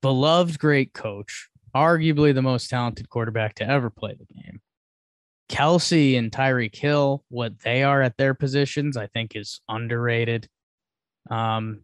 [0.00, 4.60] beloved great coach, arguably the most talented quarterback to ever play the game.
[5.48, 10.48] Kelce and Tyreek Hill, what they are at their positions, I think is underrated.
[11.30, 11.82] Um,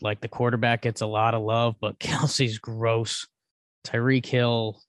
[0.00, 3.28] like the quarterback gets a lot of love, but Kelce's gross.
[3.86, 4.80] Tyreek Hill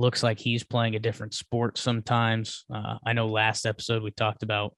[0.00, 2.64] looks like he's playing a different sport sometimes.
[2.74, 4.74] Uh, I know last episode we talked about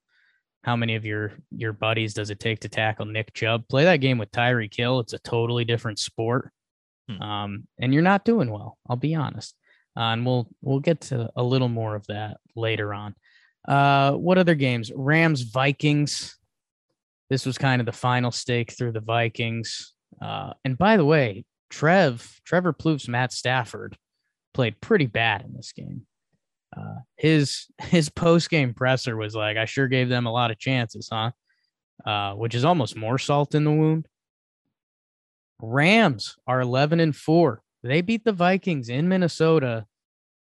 [0.64, 3.66] how many of your your buddies does it take to tackle Nick Chubb?
[3.68, 5.00] Play that game with Tyreek Hill.
[5.00, 6.50] It's a totally different sport,
[7.08, 7.22] Hmm.
[7.22, 8.78] um, and you're not doing well.
[8.88, 9.54] I'll be honest,
[9.96, 13.14] uh, and we'll we'll get to a little more of that later on.
[13.66, 14.90] Uh, what other games?
[14.94, 16.36] Rams Vikings.
[17.30, 19.94] This was kind of the final stake through the Vikings.
[20.20, 23.96] Uh, and by the way, Trev Trevor Plouffe, Matt Stafford
[24.54, 26.06] played pretty bad in this game.
[26.76, 30.58] Uh, his his post game presser was like, "I sure gave them a lot of
[30.58, 31.32] chances, huh?"
[32.04, 34.06] Uh, which is almost more salt in the wound.
[35.60, 37.62] Rams are eleven and four.
[37.82, 39.86] They beat the Vikings in Minnesota,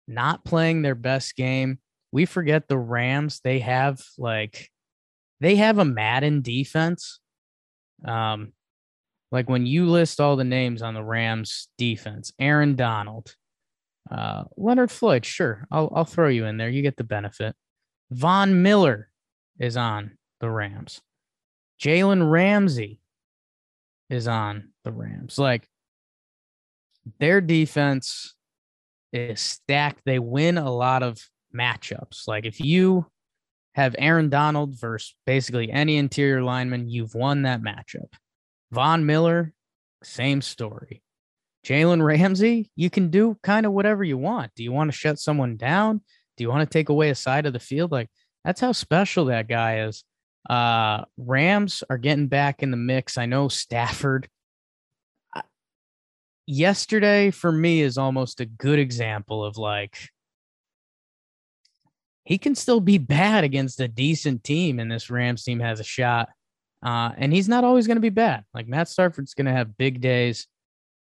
[0.07, 1.79] not playing their best game.
[2.11, 3.39] We forget the Rams.
[3.43, 4.69] They have like,
[5.39, 7.19] they have a Madden defense.
[8.05, 8.53] Um,
[9.31, 13.35] like when you list all the names on the Rams defense, Aaron Donald,
[14.11, 16.69] uh, Leonard Floyd, sure, I'll I'll throw you in there.
[16.69, 17.55] You get the benefit.
[18.11, 19.09] Von Miller
[19.59, 21.01] is on the Rams.
[21.81, 22.99] Jalen Ramsey
[24.09, 25.37] is on the Rams.
[25.37, 25.67] Like
[27.19, 28.35] their defense
[29.13, 30.01] is stacked.
[30.05, 31.19] They win a lot of
[31.55, 32.27] matchups.
[32.27, 33.05] Like if you
[33.75, 38.13] have Aaron Donald versus basically any interior lineman, you've won that matchup.
[38.71, 39.53] Von Miller,
[40.03, 41.01] same story.
[41.65, 44.51] Jalen Ramsey, you can do kind of whatever you want.
[44.55, 46.01] Do you want to shut someone down?
[46.37, 47.91] Do you want to take away a side of the field?
[47.91, 48.09] Like
[48.45, 50.03] that's how special that guy is.
[50.49, 53.17] Uh Rams are getting back in the mix.
[53.17, 54.29] I know Stafford.
[56.47, 59.97] Yesterday for me is almost a good example of like
[62.29, 65.83] he can still be bad against a decent team, and this Rams team has a
[65.83, 66.29] shot.
[66.85, 68.43] Uh, and he's not always going to be bad.
[68.53, 70.47] Like Matt Stafford's going to have big days.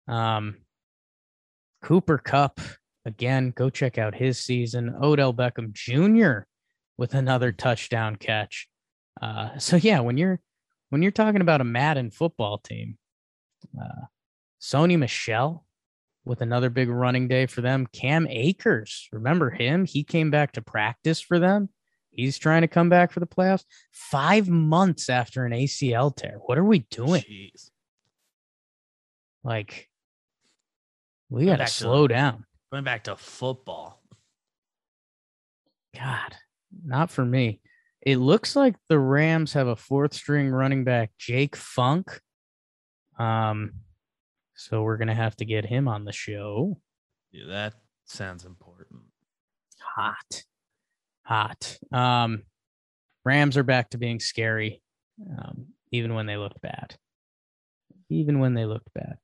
[0.08, 0.56] Um,
[1.82, 2.60] Cooper Kupp
[3.04, 3.52] again.
[3.54, 4.94] Go check out his season.
[5.00, 6.46] Odell Beckham Jr.
[6.96, 8.68] with another touchdown catch.
[9.20, 10.40] Uh, so yeah, when you're
[10.90, 12.98] when you're talking about a Madden football team,
[13.80, 14.06] uh,
[14.60, 15.64] Sony Michel
[16.24, 17.86] with another big running day for them.
[17.92, 19.84] Cam Akers, remember him?
[19.84, 21.68] He came back to practice for them.
[22.10, 23.64] He's trying to come back for the playoffs.
[23.90, 26.38] Five months after an ACL tear.
[26.46, 27.22] What are we doing?
[27.22, 27.70] Jeez.
[29.42, 29.88] Like,
[31.34, 32.44] we got to slow down.
[32.70, 34.00] Going back to football.
[35.94, 36.34] God,
[36.84, 37.60] not for me.
[38.02, 42.20] It looks like the Rams have a fourth string running back, Jake Funk.
[43.18, 43.72] Um,
[44.54, 46.78] so we're gonna have to get him on the show.
[47.32, 47.74] Yeah, that
[48.04, 49.00] sounds important.
[49.80, 50.44] Hot,
[51.22, 51.78] hot.
[51.92, 52.42] Um,
[53.24, 54.82] Rams are back to being scary,
[55.38, 56.96] um, even when they looked bad.
[58.10, 59.16] Even when they looked bad.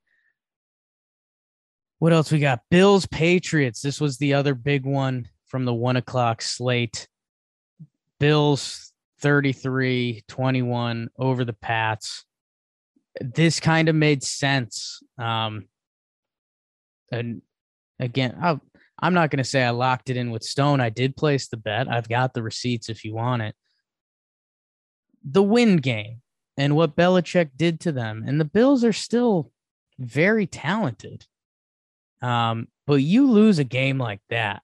[2.01, 2.63] What else we got?
[2.71, 3.83] Bills Patriots.
[3.83, 7.07] This was the other big one from the one o'clock slate.
[8.19, 12.25] Bills 33 21 over the Pats.
[13.21, 15.03] This kind of made sense.
[15.19, 15.69] Um,
[17.13, 17.43] and
[17.99, 18.59] again, i
[19.03, 20.81] I'm not going to say I locked it in with Stone.
[20.81, 21.87] I did place the bet.
[21.87, 23.55] I've got the receipts if you want it.
[25.23, 26.23] The win game
[26.57, 28.25] and what Belichick did to them.
[28.27, 29.53] And the Bills are still
[29.99, 31.27] very talented.
[32.23, 34.63] Um, but you lose a game like that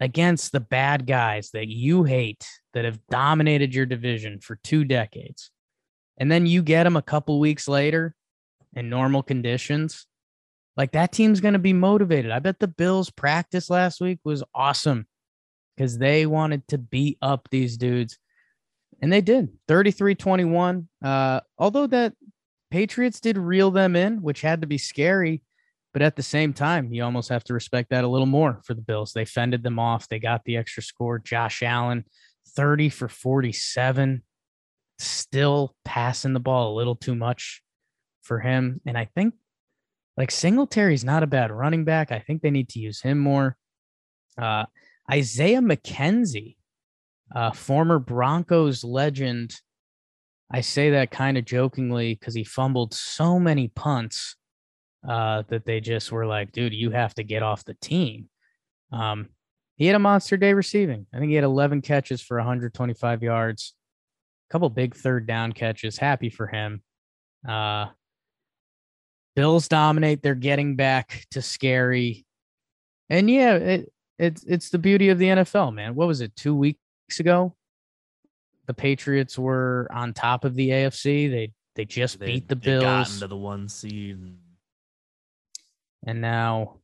[0.00, 5.50] against the bad guys that you hate that have dominated your division for two decades.
[6.18, 8.14] And then you get them a couple weeks later
[8.74, 10.06] in normal conditions.
[10.76, 12.30] Like that team's going to be motivated.
[12.30, 15.06] I bet the Bills practice last week was awesome
[15.76, 18.18] because they wanted to beat up these dudes.
[19.00, 20.88] And they did 33 21.
[21.04, 22.14] Uh, although that
[22.70, 25.42] Patriots did reel them in, which had to be scary.
[25.92, 28.74] But at the same time, you almost have to respect that a little more for
[28.74, 29.12] the Bills.
[29.12, 30.08] They fended them off.
[30.08, 31.18] They got the extra score.
[31.18, 32.04] Josh Allen,
[32.56, 34.22] 30 for 47,
[34.98, 37.62] still passing the ball a little too much
[38.22, 38.80] for him.
[38.86, 39.34] And I think
[40.16, 42.12] like Singletary's not a bad running back.
[42.12, 43.56] I think they need to use him more.
[44.40, 44.64] Uh,
[45.10, 46.56] Isaiah McKenzie,
[47.34, 49.54] uh, former Broncos legend.
[50.50, 54.36] I say that kind of jokingly because he fumbled so many punts
[55.06, 58.28] uh, that they just were like, dude, you have to get off the team.
[58.92, 59.28] Um,
[59.76, 61.06] he had a monster day receiving.
[61.12, 63.74] I think he had 11 catches for 125 yards,
[64.48, 65.96] a couple big third down catches.
[65.98, 66.82] Happy for him.
[67.48, 67.86] Uh,
[69.34, 70.22] Bills dominate.
[70.22, 72.26] They're getting back to scary.
[73.08, 75.94] And yeah, it, it's it's the beauty of the NFL, man.
[75.94, 76.36] What was it?
[76.36, 76.78] Two weeks
[77.18, 77.54] ago,
[78.66, 81.30] the Patriots were on top of the AFC.
[81.30, 83.14] They they just They, beat the they got Bills.
[83.14, 84.16] into the one seed.
[84.18, 84.36] and-
[86.06, 86.78] and now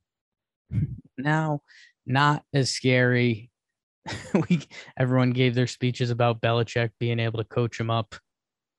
[1.19, 1.63] now
[2.07, 3.51] not as scary.
[4.49, 4.63] we
[4.99, 8.15] everyone gave their speeches about Belichick being able to coach him up.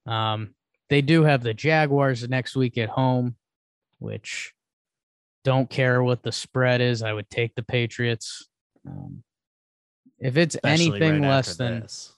[0.05, 0.55] Um,
[0.89, 3.35] they do have the Jaguars next week at home,
[3.99, 4.53] which
[5.43, 7.03] don't care what the spread is.
[7.03, 8.49] I would take the Patriots.
[8.87, 9.23] Um,
[10.19, 12.13] if it's Especially anything right less than this.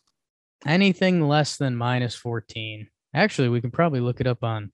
[0.65, 2.87] anything less than minus 14.
[3.13, 4.71] Actually, we can probably look it up on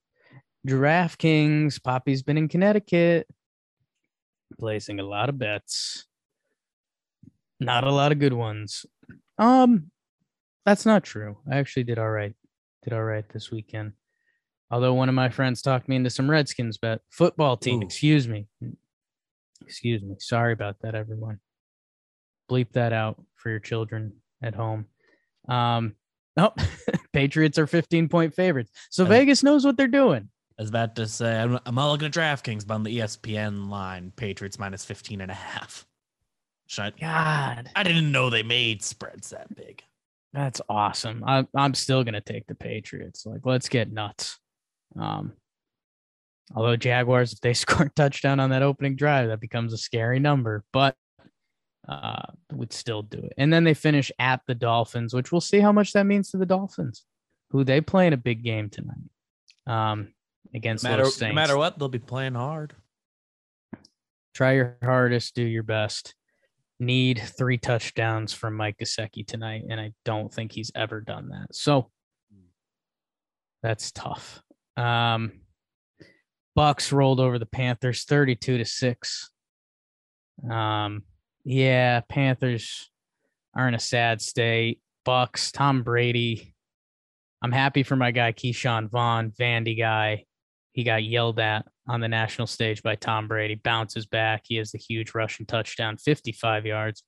[0.68, 1.82] DraftKings.
[1.84, 3.28] Poppy's been in Connecticut,
[4.60, 6.06] placing a lot of bets.
[7.60, 8.86] Not a lot of good ones.
[9.38, 9.92] Um,
[10.66, 11.38] that's not true.
[11.52, 12.36] I actually did all right.
[12.84, 13.94] Did all right this weekend.
[14.70, 17.02] Although one of my friends talked me into some Redskins bet.
[17.10, 17.86] Football team, Ooh.
[17.86, 18.48] excuse me.
[19.62, 20.16] Excuse me.
[20.20, 21.40] Sorry about that, everyone.
[22.52, 24.86] Bleep that out for your children at home.
[25.48, 25.96] Um,
[26.38, 26.54] oh,
[27.14, 28.72] Patriots are 15 point favorites.
[28.90, 30.30] So Vegas knows what they're doing.
[30.58, 33.70] I was about to say, I'm, I'm all looking at DraftKings, but on the ESPN
[33.70, 35.86] line, Patriots minus 15 and a half.
[36.80, 39.84] I, God, I didn't know they made spreads that big.
[40.34, 41.24] that's awesome.
[41.26, 43.26] I, I'm still going to take the Patriots.
[43.26, 44.40] Like, let's get nuts.
[45.00, 45.34] Um,
[46.56, 50.20] although Jaguars, if they score a touchdown on that opening drive, that becomes a scary
[50.20, 50.96] number, but
[51.88, 53.34] uh, would still do it.
[53.38, 56.38] And then they finish at the Dolphins, which we'll see how much that means to
[56.38, 57.06] the Dolphins,
[57.52, 58.98] who they play in a big game tonight.
[59.68, 60.14] Um,
[60.54, 62.74] against No matter, those no matter what, they'll be playing hard.
[64.38, 66.14] try your hardest, do your best.
[66.80, 71.48] Need three touchdowns from Mike Gesicki tonight, and I don't think he's ever done that.
[71.56, 71.90] So
[73.64, 74.44] that's tough.
[74.78, 75.32] Um,
[76.56, 79.32] Bucks rolled over the Panthers, thirty-two to six.
[80.48, 81.02] Um,
[81.44, 82.92] yeah, Panthers
[83.56, 84.80] are in a sad state.
[85.04, 86.54] Bucks, Tom Brady.
[87.42, 90.26] I'm happy for my guy Ke'Shawn Vaughn, Vandy guy.
[90.78, 94.44] He got yelled at on the national stage by Tom Brady, bounces back.
[94.46, 97.02] He has the huge rushing touchdown, 55 yards.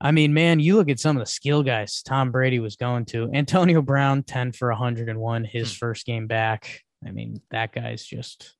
[0.00, 3.04] I mean, man, you look at some of the skill guys Tom Brady was going
[3.06, 3.30] to.
[3.32, 5.76] Antonio Brown, 10 for 101, his Hmm.
[5.78, 6.80] first game back.
[7.06, 8.56] I mean, that guy's just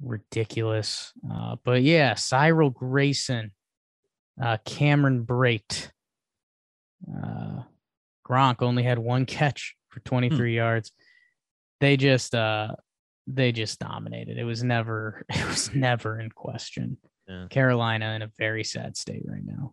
[0.00, 1.12] ridiculous.
[1.28, 3.50] Uh, but yeah, Cyril Grayson,
[4.40, 5.90] uh, Cameron Brate,
[7.12, 7.62] uh,
[8.24, 10.92] Gronk only had one catch for 23 yards.
[11.80, 12.74] They just uh
[13.26, 14.38] they just dominated.
[14.38, 16.96] It was never it was never in question.
[17.28, 17.46] Yeah.
[17.50, 19.72] Carolina in a very sad state right now.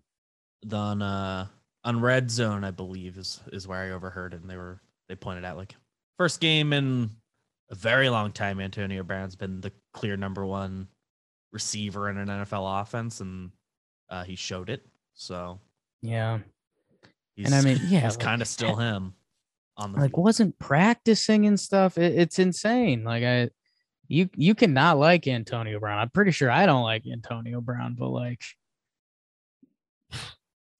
[0.76, 1.48] on uh
[1.86, 4.80] on red zone i believe is is where i overheard it and they were
[5.10, 5.76] they pointed out like
[6.18, 7.10] first game in
[7.70, 10.88] a very long time antonio brown's been the clear number one
[11.52, 13.52] receiver in an nfl offense and
[14.10, 15.60] uh he showed it so
[16.02, 16.40] Yeah.
[17.36, 19.14] he's, And I mean, yeah, he's like, kind of still him
[19.78, 20.24] on the Like field.
[20.24, 21.98] wasn't practicing and stuff.
[21.98, 23.04] It, it's insane.
[23.04, 23.50] Like I
[24.08, 26.00] you you cannot like Antonio Brown.
[26.00, 28.42] I'm pretty sure I don't like Antonio Brown, but like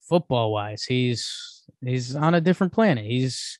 [0.00, 3.04] football wise, he's he's on a different planet.
[3.04, 3.58] He's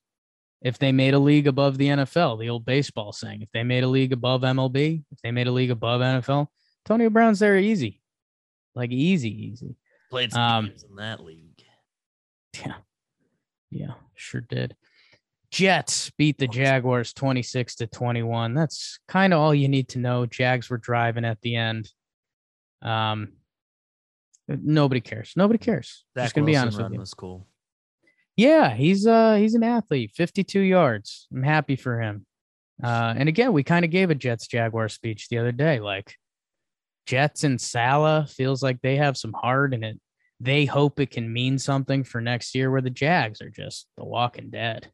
[0.62, 3.84] if they made a league above the NFL, the old baseball saying, if they made
[3.84, 6.46] a league above MLB, if they made a league above NFL,
[6.86, 8.00] Antonio Brown's there easy.
[8.74, 9.76] Like easy, easy.
[10.10, 11.62] played some um, games in that league
[12.64, 12.74] Yeah.
[13.70, 14.74] Yeah, sure did.
[15.54, 18.54] Jets beat the Jaguars 26 to 21.
[18.54, 20.26] That's kind of all you need to know.
[20.26, 21.88] Jags were driving at the end.
[22.82, 23.34] Um
[24.48, 25.32] nobody cares.
[25.36, 26.04] Nobody cares.
[26.16, 26.98] Just gonna be honest with you.
[26.98, 27.46] was cool
[28.36, 30.10] Yeah, he's uh he's an athlete.
[30.16, 31.28] 52 yards.
[31.32, 32.26] I'm happy for him.
[32.82, 35.78] Uh and again, we kind of gave a Jets Jaguar speech the other day.
[35.78, 36.16] Like
[37.06, 40.00] Jets and Salah feels like they have some heart in it.
[40.40, 44.04] They hope it can mean something for next year where the Jags are just the
[44.04, 44.90] walking dead.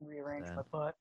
[0.00, 0.54] Rearrange Yeah.
[0.56, 0.96] my butt.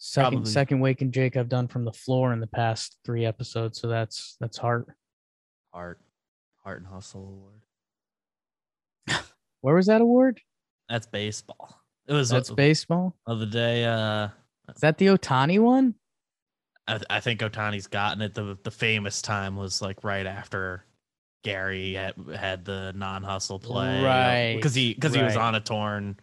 [0.00, 3.24] Second Probably- second wake and Jake I've done from the floor in the past three
[3.26, 4.86] episodes, so that's that's heart.
[5.74, 6.00] heart
[6.64, 7.62] heart and hustle award
[9.60, 10.40] Where was that award?
[10.88, 13.16] that's baseball it was That's uh, baseball.
[13.26, 14.28] of the day uh
[14.74, 15.94] Is that the Ohtani one?
[16.86, 18.34] I, I think Ohtani's gotten it.
[18.34, 20.84] The the famous time was like right after
[21.44, 25.60] Gary had, had the non hustle play, Right, Because he because he was on a
[25.60, 26.18] torn,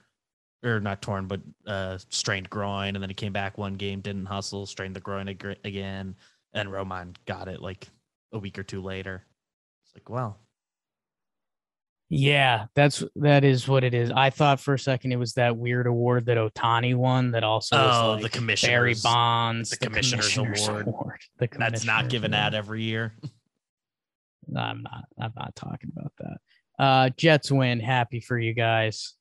[0.65, 4.25] or not torn, but uh strained groin, and then he came back one game, didn't
[4.25, 6.15] hustle, strained the groin ag- again,
[6.53, 7.87] and Roman got it like
[8.33, 9.23] a week or two later.
[9.85, 10.37] It's like, well,
[12.09, 14.11] Yeah, that's that is what it is.
[14.11, 17.75] I thought for a second it was that weird award that Ohtani won that also
[17.77, 20.37] Oh, like the Barry commissioners- Bonds, the commissioners
[20.67, 20.87] award.
[21.39, 22.43] The that's not given award.
[22.45, 23.13] out every year.
[24.47, 25.05] No, I'm not.
[25.19, 26.37] I'm not talking about that.
[26.77, 27.79] Uh, Jets win.
[27.79, 29.13] Happy for you guys.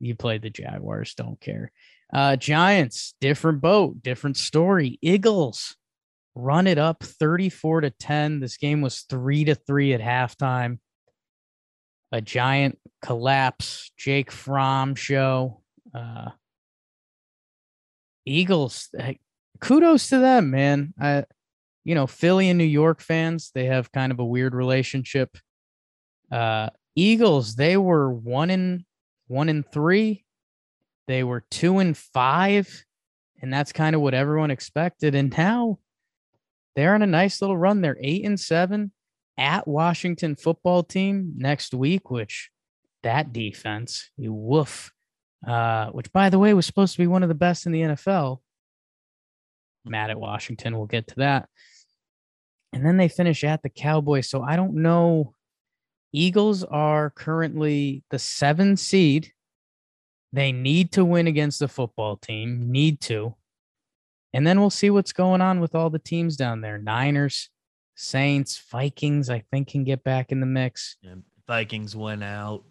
[0.00, 1.14] You played the Jaguars.
[1.14, 1.72] Don't care.
[2.12, 4.98] Uh, Giants, different boat, different story.
[5.02, 5.76] Eagles
[6.34, 8.40] run it up 34 to 10.
[8.40, 10.78] This game was three to three at halftime.
[12.12, 13.90] A giant collapse.
[13.96, 15.62] Jake Fromm show.
[15.94, 16.30] Uh,
[18.24, 18.94] Eagles,
[19.60, 20.92] kudos to them, man.
[21.00, 21.24] I,
[21.84, 25.36] you know, Philly and New York fans, they have kind of a weird relationship.
[26.30, 28.84] Uh, Eagles, they were one in
[29.26, 30.24] one in three.
[31.06, 32.84] They were two and five,
[33.40, 35.14] and that's kind of what everyone expected.
[35.14, 35.78] And now
[36.74, 37.80] they're on a nice little run.
[37.80, 38.92] They're eight and seven
[39.38, 42.50] at Washington football team next week, which
[43.02, 44.92] that defense, you woof.
[45.46, 47.82] Uh, which by the way was supposed to be one of the best in the
[47.82, 48.40] NFL.
[49.84, 50.76] Mad at Washington.
[50.76, 51.48] We'll get to that.
[52.72, 54.28] And then they finish at the Cowboys.
[54.28, 55.35] So I don't know.
[56.16, 59.32] Eagles are currently the seven seed.
[60.32, 63.34] They need to win against the football team, need to.
[64.32, 66.78] And then we'll see what's going on with all the teams down there.
[66.78, 67.50] Niners,
[67.96, 70.96] Saints, Vikings, I think can get back in the mix.
[71.02, 72.64] Yeah, Vikings went out.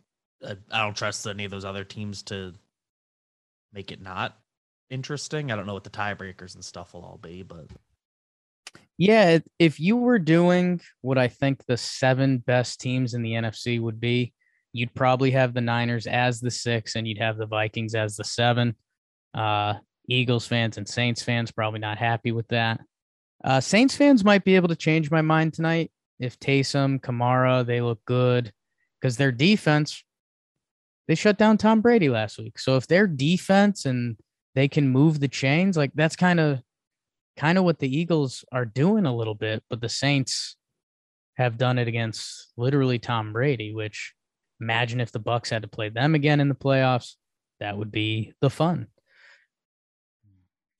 [0.43, 2.53] I, I don't trust any of those other teams to
[3.73, 4.39] make it not
[4.89, 5.51] interesting.
[5.51, 7.67] I don't know what the tiebreakers and stuff will all be, but
[8.97, 13.79] yeah, if you were doing what I think the seven best teams in the NFC
[13.79, 14.33] would be,
[14.71, 18.23] you'd probably have the Niners as the six, and you'd have the Vikings as the
[18.23, 18.75] seven.
[19.33, 19.75] Uh,
[20.07, 22.79] Eagles fans and Saints fans probably not happy with that.
[23.43, 27.81] Uh, Saints fans might be able to change my mind tonight if Taysom, Kamara, they
[27.81, 28.51] look good
[28.99, 30.03] because their defense,
[31.07, 32.57] they shut down Tom Brady last week.
[32.57, 34.17] So if their defense and
[34.55, 36.61] they can move the chains, like that's kind of
[37.37, 40.55] kind of what the Eagles are doing a little bit, but the Saints
[41.35, 44.13] have done it against literally Tom Brady, which
[44.61, 47.15] imagine if the Bucks had to play them again in the playoffs.
[47.59, 48.87] That would be the fun.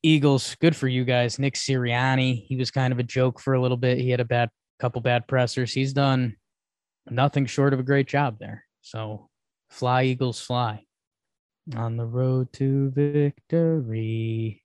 [0.03, 1.39] Eagles, good for you guys.
[1.39, 3.97] Nick Sirianni, he was kind of a joke for a little bit.
[3.97, 4.49] He had a bad
[4.79, 5.73] couple bad pressers.
[5.73, 6.35] He's done
[7.09, 8.65] nothing short of a great job there.
[8.81, 9.29] So
[9.69, 10.83] fly, Eagles, fly.
[11.75, 14.61] On the road to victory.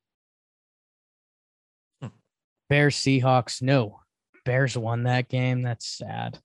[2.70, 3.60] Bears Seahawks.
[3.60, 4.00] No,
[4.46, 5.60] Bears won that game.
[5.60, 6.38] That's sad.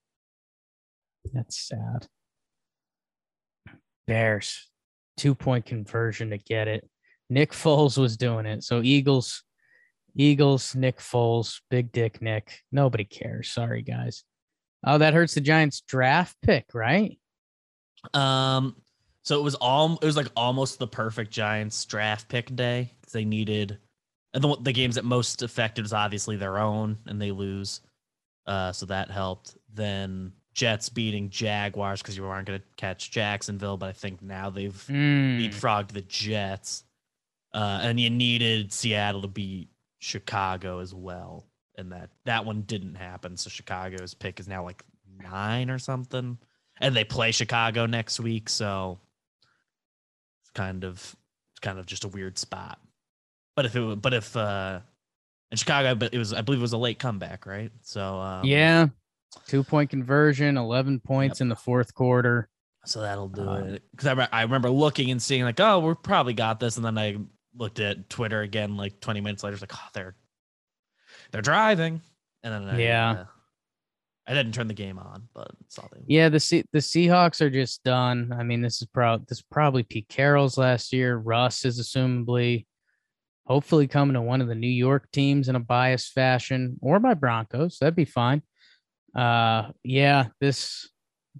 [1.32, 2.08] That's sad.
[4.08, 4.70] Bears,
[5.18, 6.90] two point conversion to get it.
[7.30, 8.64] Nick Foles was doing it.
[8.64, 9.44] So Eagles,
[10.16, 12.60] Eagles, Nick Foles, Big Dick Nick.
[12.72, 13.50] Nobody cares.
[13.50, 14.24] Sorry, guys.
[14.86, 17.18] Oh, that hurts the Giants draft pick, right?
[18.14, 18.76] Um,
[19.24, 23.14] so it was all it was like almost the perfect Giants draft pick day because
[23.14, 23.80] they needed
[24.36, 27.82] and the, the games that most affected was obviously their own, and they lose.
[28.46, 29.58] Uh, so that helped.
[29.74, 34.50] Then Jets beating Jaguars because you aren't going to catch Jacksonville, but I think now
[34.52, 35.40] they've Mm.
[35.40, 36.84] leapfrogged the Jets.
[37.54, 39.70] Uh, and you needed Seattle to beat
[40.00, 43.38] Chicago as well, and that that one didn't happen.
[43.38, 44.84] So Chicago's pick is now like
[45.22, 46.38] nine or something,
[46.82, 48.50] and they play Chicago next week.
[48.50, 49.00] So
[50.42, 50.98] it's kind of
[51.54, 52.78] it's kind of just a weird spot.
[53.56, 54.80] But if it but if uh
[55.52, 57.72] in Chicago, but it was I believe it was a late comeback, right?
[57.82, 58.88] So um, yeah.
[59.48, 62.48] Two point conversion, 11 points in the fourth quarter.
[62.86, 63.84] So that'll do Uh, it.
[63.92, 66.86] Because I, re- I remember looking and seeing like, oh, we're probably got this, and
[66.86, 67.18] then I
[67.58, 69.54] looked at Twitter again like 20 minutes later.
[69.56, 70.16] It's like, oh, they're
[71.32, 72.02] they're driving,
[72.44, 73.12] and then I, Yeah.
[73.12, 73.26] uh,
[74.28, 75.52] I didn't turn the game on, but.
[76.08, 78.34] Yeah, the Se- the Seahawks are just done.
[78.38, 79.28] I mean, this is proud.
[79.28, 81.18] This is probably Pete Carroll's last year.
[81.18, 82.66] Russ is assumably,
[83.46, 87.14] hopefully, coming to one of the New York teams in a biased fashion, or my
[87.14, 87.78] Broncos.
[87.80, 88.42] That'd be fine.
[89.16, 90.90] Uh, yeah, this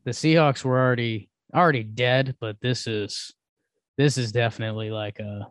[0.04, 3.34] the Seahawks were already already dead, but this is
[3.98, 5.48] this is definitely like a.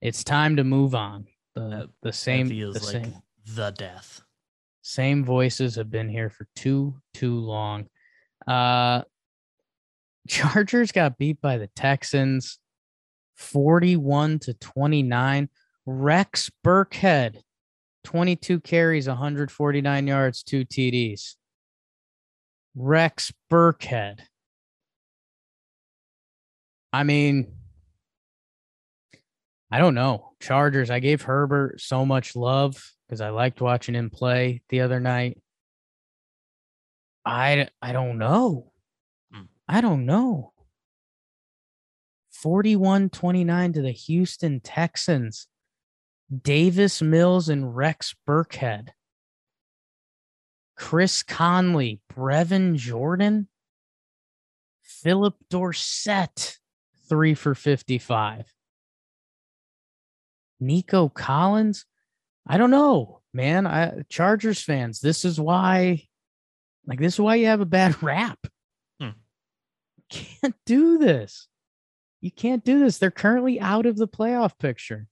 [0.00, 1.26] It's time to move on.
[1.54, 3.14] The the same the like same
[3.54, 4.20] the death.
[4.82, 7.86] same voices have been here for too too long.
[8.46, 9.02] Uh
[10.28, 12.58] Chargers got beat by the Texans
[13.36, 15.48] 41 to 29.
[15.90, 17.40] Rex Burkhead
[18.04, 21.36] 22 carries, 149 yards, 2 TDs.
[22.74, 24.20] Rex Burkhead.
[26.92, 27.54] I mean,
[29.70, 30.32] I don't know.
[30.40, 35.00] Chargers, I gave Herbert so much love because I liked watching him play the other
[35.00, 35.40] night.
[37.24, 38.72] I I don't know.
[39.32, 39.44] Hmm.
[39.66, 40.52] I don't know.
[42.44, 45.48] 41-29 to the Houston Texans.
[46.42, 48.90] Davis Mills and Rex Burkhead.
[50.76, 53.48] Chris Conley, Brevin Jordan,
[54.82, 56.58] Philip Dorsett,
[57.08, 58.52] three for 55.
[60.60, 61.84] Nico Collins.
[62.46, 63.66] I don't know, man.
[63.66, 66.04] I Chargers fans, this is why
[66.86, 68.38] like this is why you have a bad rap.
[69.00, 69.10] Hmm.
[70.10, 71.48] Can't do this.
[72.20, 72.98] You can't do this.
[72.98, 75.06] They're currently out of the playoff picture.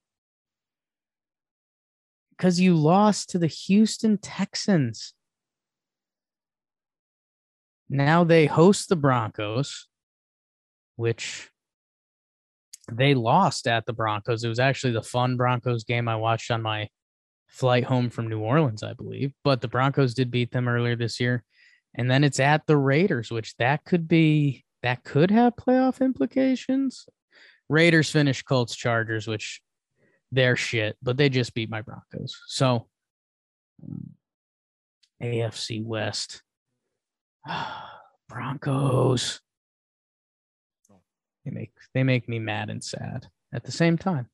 [2.37, 5.13] Because you lost to the Houston Texans.
[7.89, 9.87] Now they host the Broncos,
[10.97, 11.49] which
[12.91, 14.43] they lost at the Broncos.
[14.43, 16.89] It was actually the fun Broncos game I watched on my
[17.47, 19.33] flight home from New Orleans, I believe.
[19.43, 21.43] But the Broncos did beat them earlier this year.
[21.95, 27.07] And then it's at the Raiders, which that could be that could have playoff implications.
[27.69, 29.61] Raiders finish Colts Chargers, which
[30.31, 32.37] they're shit, but they just beat my Broncos.
[32.47, 32.87] So
[35.21, 36.41] AFC West.
[38.29, 39.39] Broncos.
[41.45, 44.27] They make they make me mad and sad at the same time.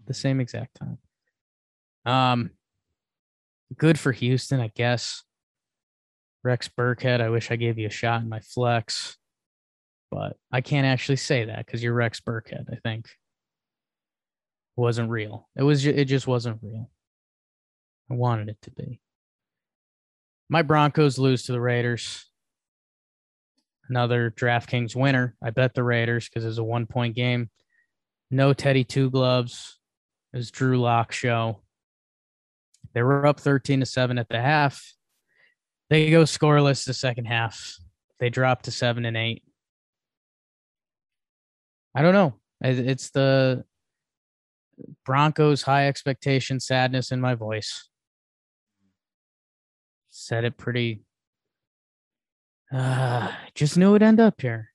[0.00, 0.98] At the same exact time.
[2.06, 2.50] Um
[3.76, 5.24] good for Houston, I guess.
[6.42, 9.18] Rex Burkhead, I wish I gave you a shot in my flex,
[10.10, 13.10] but I can't actually say that because you're Rex Burkhead, I think.
[14.78, 15.48] Wasn't real.
[15.56, 16.88] It was it just wasn't real.
[18.08, 19.00] I wanted it to be.
[20.48, 22.24] My Broncos lose to the Raiders.
[23.88, 25.34] Another DraftKings winner.
[25.42, 27.50] I bet the Raiders because it's a one point game.
[28.30, 29.80] No Teddy Two Gloves.
[30.32, 31.58] It Drew Lock show.
[32.94, 34.94] They were up 13 to 7 at the half.
[35.90, 37.74] They go scoreless the second half.
[38.20, 39.42] They drop to 7 and 8.
[41.96, 42.34] I don't know.
[42.60, 43.64] It's the
[45.04, 47.88] Broncos high expectation sadness in my voice.
[50.10, 51.02] Said it pretty
[52.72, 54.70] uh, just knew it'd end up here.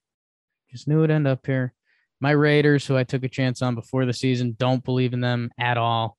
[0.72, 1.74] Just knew it'd end up here.
[2.20, 5.52] My Raiders, who I took a chance on before the season, don't believe in them
[5.60, 6.18] at all.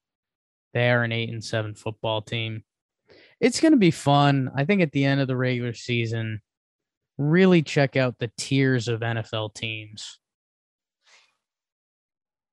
[0.72, 2.64] They are an eight and seven football team.
[3.40, 4.50] It's going to be fun.
[4.54, 6.40] I think at the end of the regular season,
[7.18, 10.18] really check out the tiers of NFL teams.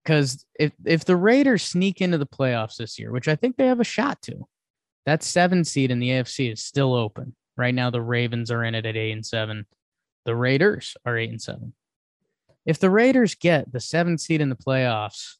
[0.03, 3.67] Because if if the Raiders sneak into the playoffs this year, which I think they
[3.67, 4.47] have a shot to,
[5.05, 7.35] that seven seed in the AFC is still open.
[7.57, 9.65] Right now, the Ravens are in it at eight and seven.
[10.25, 11.73] The Raiders are eight and seven.
[12.65, 15.35] If the Raiders get the seven seed in the playoffs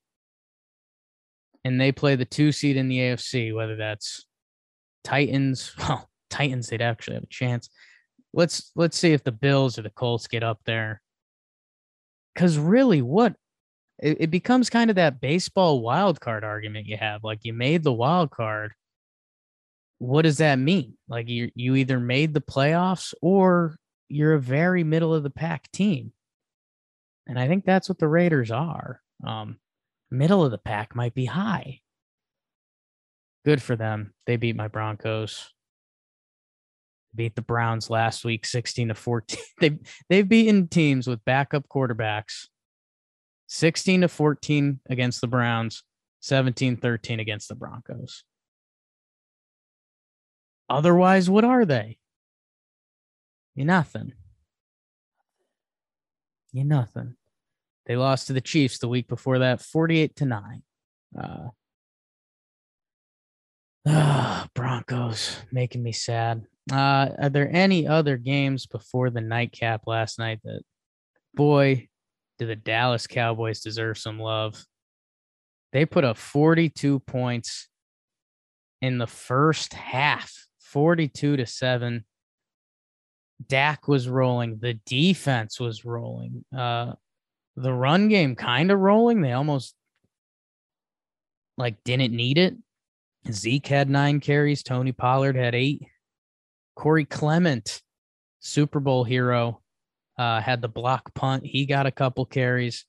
[1.63, 4.25] and they play the two seed in the AFC, whether that's
[5.03, 7.69] Titans, well, Titans, they'd actually have a chance.
[8.33, 11.01] Let's let's see if the Bills or the Colts get up there.
[12.35, 13.35] Cause really, what
[14.01, 17.23] it, it becomes kind of that baseball wild card argument you have.
[17.23, 18.73] Like you made the wild card
[20.01, 20.97] what does that mean?
[21.07, 23.77] Like you you either made the playoffs or
[24.09, 26.11] you're a very middle of the pack team.
[27.27, 28.99] And I think that's what the Raiders are.
[29.23, 29.59] Um,
[30.09, 31.81] middle of the pack might be high.
[33.45, 34.15] Good for them.
[34.25, 35.53] They beat my Broncos.
[37.13, 39.39] Beat the Browns last week 16 to 14.
[39.59, 39.77] they
[40.09, 42.47] they've beaten teams with backup quarterbacks
[43.51, 45.83] 16 to 14 against the Browns,
[46.23, 48.23] 17-13 against the Broncos.
[50.69, 51.97] Otherwise, what are they?
[53.53, 54.13] You're nothing.
[56.53, 57.15] You're nothing.
[57.87, 60.63] They lost to the Chiefs the week before that, 48 to 9.
[61.21, 61.47] Uh,
[63.85, 66.45] uh, Broncos making me sad.
[66.71, 70.61] Uh, are there any other games before the nightcap last night that,
[71.33, 71.89] boy,
[72.41, 74.65] do the Dallas Cowboys deserve some love?
[75.73, 77.69] They put up 42 points
[78.81, 82.03] in the first half 42 to 7.
[83.47, 84.57] Dak was rolling.
[84.59, 86.43] The defense was rolling.
[86.55, 86.93] Uh,
[87.55, 89.21] the run game kind of rolling.
[89.21, 89.75] They almost
[91.59, 92.55] like didn't need it.
[93.31, 94.63] Zeke had nine carries.
[94.63, 95.83] Tony Pollard had eight.
[96.75, 97.83] Corey Clement,
[98.39, 99.61] Super Bowl hero,
[100.17, 101.45] uh, had the block punt.
[101.45, 102.85] He got a couple carries.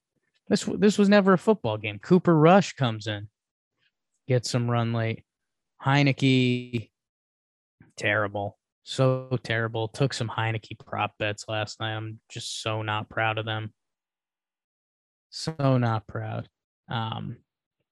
[0.49, 1.99] This this was never a football game.
[1.99, 3.29] Cooper Rush comes in,
[4.29, 5.25] gets some run late.
[5.85, 6.91] Heinicke
[7.97, 8.59] terrible.
[8.85, 9.89] So terrible.
[9.89, 11.97] Took some Heinicke prop bets last night.
[11.97, 13.73] I'm just so not proud of them.
[15.31, 16.49] So not proud.
[16.89, 17.39] Um,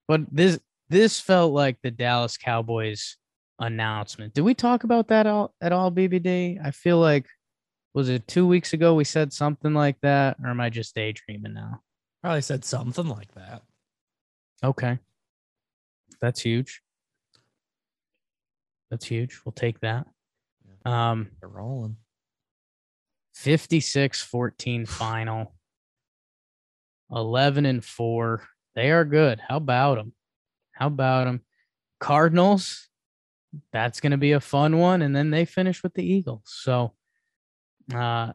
[0.07, 0.59] but this
[0.89, 3.15] this felt like the Dallas Cowboys
[3.59, 4.33] announcement.
[4.33, 6.63] Did we talk about that all, at all, BBD?
[6.63, 7.25] I feel like
[7.93, 11.53] was it two weeks ago we said something like that, or am I just daydreaming
[11.53, 11.81] now?
[12.21, 13.63] Probably said something like that.
[14.63, 14.99] Okay.
[16.21, 16.81] That's huge.
[18.89, 19.41] That's huge.
[19.43, 20.05] We'll take that.
[20.85, 21.97] Um, They're rolling.
[23.33, 25.53] 56 14 final.
[27.11, 28.43] 11 and 4.
[28.75, 29.41] They are good.
[29.45, 30.13] How about them?
[30.73, 31.41] How about them?
[31.99, 32.87] Cardinals,
[33.71, 35.01] that's going to be a fun one.
[35.01, 36.43] And then they finish with the Eagles.
[36.45, 36.93] So,
[37.93, 38.33] uh,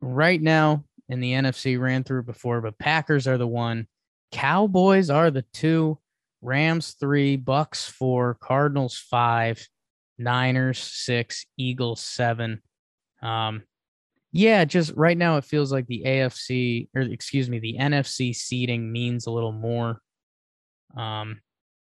[0.00, 3.86] right now in the NFC ran through before, but Packers are the one,
[4.32, 5.98] Cowboys are the two,
[6.42, 9.66] Rams three, Bucks four, Cardinals five,
[10.18, 12.62] Niners six, Eagles seven.
[13.22, 13.62] Um,
[14.32, 18.92] yeah, just right now it feels like the AFC or excuse me, the NFC seating
[18.92, 20.00] means a little more.
[20.96, 21.40] Um,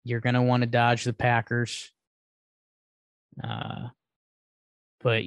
[0.05, 1.91] you're gonna want to dodge the Packers.
[3.43, 3.89] Uh,
[5.01, 5.25] but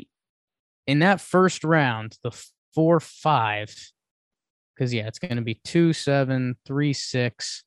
[0.91, 2.31] in that first round, the
[2.75, 3.73] four five,
[4.75, 7.63] because yeah, it's gonna be two seven three six.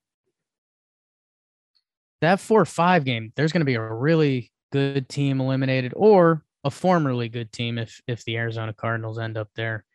[2.21, 7.31] That four five game, there's gonna be a really good team eliminated, or a formerly
[7.31, 9.87] good team if if the Arizona Cardinals end up there.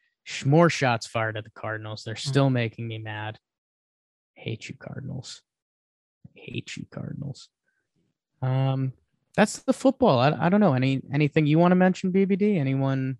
[0.43, 2.03] More shots fired at the Cardinals.
[2.03, 2.53] They're still mm-hmm.
[2.55, 3.37] making me mad.
[4.37, 5.43] I hate you, Cardinals.
[6.25, 7.49] I hate you, Cardinals.
[8.41, 8.93] Um,
[9.35, 10.19] that's the football.
[10.19, 12.57] I, I don't know any anything you want to mention, BBD.
[12.57, 13.17] Anyone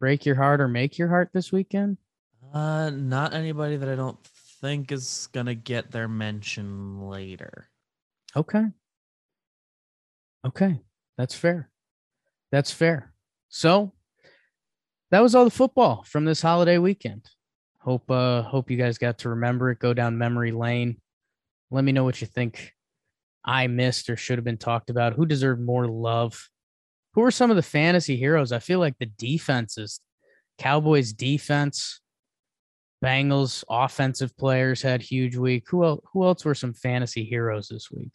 [0.00, 1.98] break your heart or make your heart this weekend?
[2.52, 4.22] Uh, not anybody that I don't
[4.60, 7.68] think is gonna get their mention later.
[8.34, 8.64] Okay.
[10.46, 10.80] Okay,
[11.18, 11.70] that's fair.
[12.52, 13.12] That's fair.
[13.48, 13.92] So
[15.10, 17.28] that was all the football from this holiday weekend.
[17.80, 21.00] Hope uh hope you guys got to remember it, go down memory lane.
[21.70, 22.75] Let me know what you think
[23.46, 25.14] I missed or should have been talked about.
[25.14, 26.48] Who deserved more love?
[27.14, 28.52] Who are some of the fantasy heroes?
[28.52, 30.00] I feel like the defenses,
[30.58, 32.00] Cowboys defense,
[33.04, 35.64] Bengals offensive players had huge week.
[35.68, 38.12] Who else, who else were some fantasy heroes this week?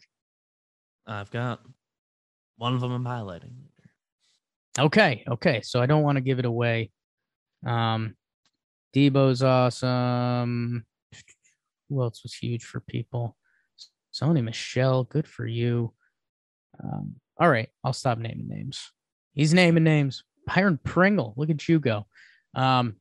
[1.06, 1.60] I've got
[2.56, 3.52] one of them I'm highlighting.
[4.78, 5.62] Okay, okay.
[5.62, 6.90] So I don't want to give it away.
[7.66, 8.14] Um,
[8.94, 10.84] Deebo's awesome.
[11.88, 13.36] Who else was huge for people?
[14.12, 15.92] Sony Michel, good for you.
[16.82, 18.90] Um, all right, I'll stop naming names.
[19.34, 20.24] He's naming names.
[20.46, 22.06] Byron Pringle, look at you go.
[22.54, 22.96] Um,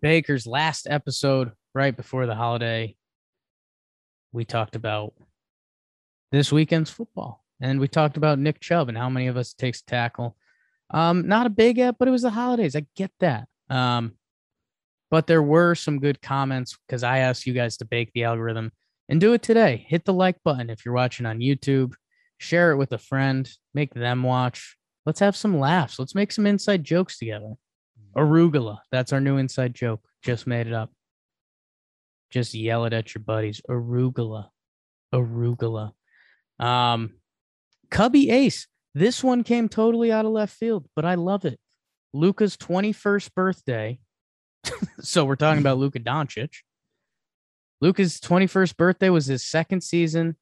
[0.00, 2.96] Baker's last episode right before the holiday,
[4.32, 5.14] we talked about
[6.30, 9.82] this weekend's football, and we talked about Nick Chubb and how many of us takes
[9.82, 10.36] tackle.
[10.90, 12.76] Um, not a big app, but it was the holidays.
[12.76, 13.48] I get that.
[13.70, 14.12] Um,
[15.10, 18.72] but there were some good comments because I asked you guys to bake the algorithm
[19.08, 19.84] and do it today.
[19.88, 21.94] Hit the like button if you're watching on YouTube.
[22.38, 23.50] Share it with a friend.
[23.74, 24.76] Make them watch.
[25.06, 25.98] Let's have some laughs.
[25.98, 27.54] Let's make some inside jokes together.
[28.16, 28.78] Arugula.
[28.90, 30.00] That's our new inside joke.
[30.22, 30.90] Just made it up.
[32.30, 33.60] Just yell it at your buddies.
[33.68, 34.48] Arugula.
[35.12, 35.92] Arugula.
[36.58, 37.14] Um,
[37.90, 38.66] Cubby Ace.
[38.94, 41.58] This one came totally out of left field, but I love it.
[42.12, 43.98] Luka's 21st birthday.
[45.00, 46.50] so we're talking about Luka Doncic.
[47.80, 50.36] Luka's 21st birthday was his second season,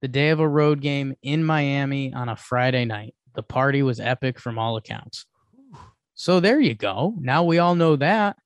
[0.00, 3.14] the day of a road game in Miami on a Friday night.
[3.34, 5.26] The party was epic from all accounts.
[6.14, 7.14] So there you go.
[7.18, 8.36] Now we all know that.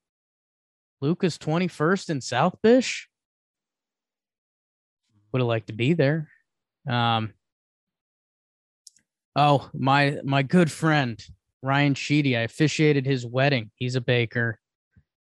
[1.01, 3.09] Luka's 21st in South Beach.
[5.33, 6.29] Would have liked to be there.
[6.89, 7.35] Um,
[9.35, 11.23] oh, my my good friend
[11.63, 12.37] Ryan Sheedy.
[12.37, 13.71] I officiated his wedding.
[13.75, 14.59] He's a baker.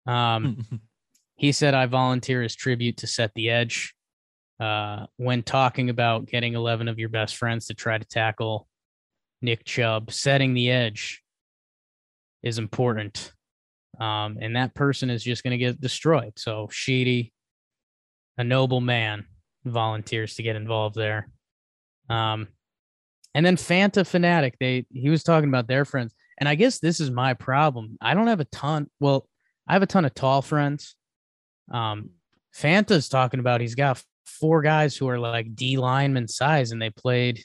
[0.06, 0.64] Um,
[1.36, 3.94] he said I volunteer as tribute to set the edge.
[4.58, 8.66] Uh, when talking about getting 11 of your best friends to try to tackle
[9.42, 11.22] Nick Chubb, setting the edge
[12.42, 13.32] is important.
[14.00, 16.32] Um, and that person is just going to get destroyed.
[16.36, 17.32] So Sheedy,
[18.38, 19.26] a noble man,
[19.64, 21.28] volunteers to get involved there.
[22.08, 22.48] Um,
[23.34, 27.00] and then Fanta Fanatic, they he was talking about their friends, and I guess this
[27.00, 27.98] is my problem.
[28.00, 28.88] I don't have a ton.
[28.98, 29.28] Well,
[29.68, 30.96] I have a ton of tall friends,
[31.70, 32.10] um,
[32.52, 36.90] Fanta's talking about he's got four guys who are like D lineman size, and they
[36.90, 37.44] played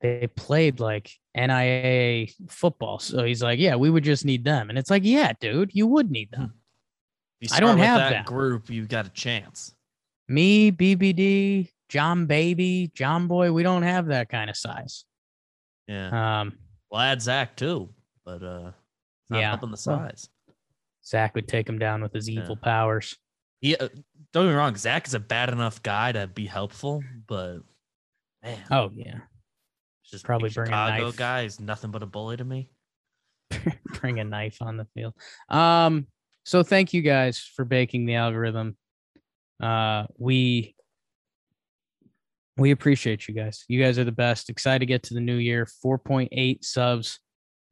[0.00, 2.98] they played like NIA football.
[2.98, 5.86] So he's like, yeah, we would just need them, and it's like, yeah, dude, you
[5.86, 6.54] would need them.
[7.52, 8.68] I don't have that, that group.
[8.68, 9.72] You've got a chance.
[10.28, 15.04] Me, BBD, John Baby, John Boy, we don't have that kind of size.
[15.86, 16.40] Yeah.
[16.40, 16.58] Um.
[16.90, 17.90] Well, had Zach too,
[18.24, 18.72] but uh,
[19.30, 20.28] yeah, up on the size.
[21.04, 22.64] Zach would take him down with his evil yeah.
[22.64, 23.16] powers.
[23.60, 23.88] Yeah, uh,
[24.32, 24.76] don't get me wrong.
[24.76, 27.58] Zach is a bad enough guy to be helpful, but
[28.42, 29.20] man, oh yeah,
[30.10, 31.16] just probably bring Chicago a knife.
[31.16, 32.70] guy is nothing but a bully to me.
[34.00, 35.14] bring a knife on the field.
[35.48, 36.06] Um,
[36.44, 38.76] so thank you guys for baking the algorithm.
[39.60, 40.76] Uh, we
[42.56, 43.64] we appreciate you guys.
[43.68, 44.50] You guys are the best.
[44.50, 45.66] Excited to get to the new year.
[45.84, 47.20] 4.8 subs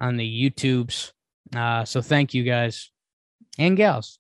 [0.01, 1.13] on the YouTubes.
[1.55, 2.91] Uh, so thank you guys
[3.59, 4.19] and gals.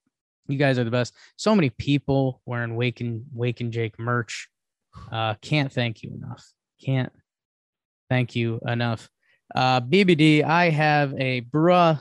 [0.49, 1.15] You guys are the best.
[1.37, 4.49] So many people wearing Wake and Wake and Jake merch.
[5.11, 6.45] Uh, can't thank you enough.
[6.85, 7.13] Can't
[8.09, 9.09] thank you enough.
[9.55, 12.01] Uh, BBD, I have a bruh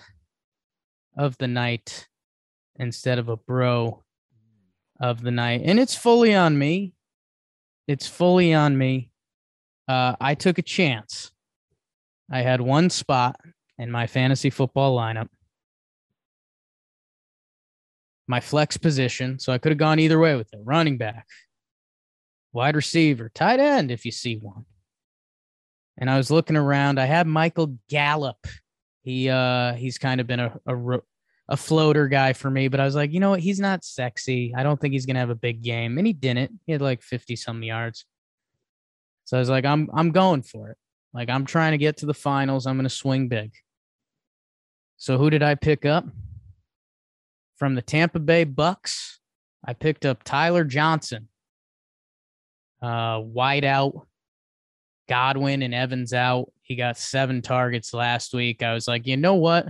[1.18, 2.08] of the night
[2.78, 4.04] instead of a bro
[5.00, 6.94] of the night, and it's fully on me.
[7.88, 9.12] It's fully on me.
[9.88, 11.32] Uh, I took a chance.
[12.32, 13.40] I had one spot
[13.78, 15.28] in my fantasy football lineup,
[18.28, 21.28] my flex position, so I could have gone either way with it running back,
[22.54, 24.66] wide receiver, tight end, if you see one.
[25.98, 27.00] And I was looking around.
[27.00, 28.46] I had Michael Gallup.
[29.04, 31.00] He uh he's kind of been a, a
[31.48, 33.40] a floater guy for me, but I was like, you know what?
[33.40, 34.54] He's not sexy.
[34.56, 36.60] I don't think he's gonna have a big game, and he didn't.
[36.66, 38.06] He had like fifty some yards.
[39.26, 40.78] So I was like, I'm I'm going for it.
[41.14, 42.66] Like I'm trying to get to the finals.
[42.66, 43.54] I'm gonna swing big.
[44.98, 46.06] So who did I pick up?
[47.58, 49.20] From the Tampa Bay Bucks,
[49.66, 51.30] I picked up Tyler Johnson.
[52.82, 54.08] Uh, wide out.
[55.08, 56.52] Godwin and Evans out.
[56.62, 58.64] He got seven targets last week.
[58.64, 59.68] I was like, you know what?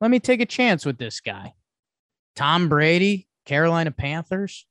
[0.00, 1.54] Let me take a chance with this guy.
[2.36, 4.66] Tom Brady, Carolina Panthers.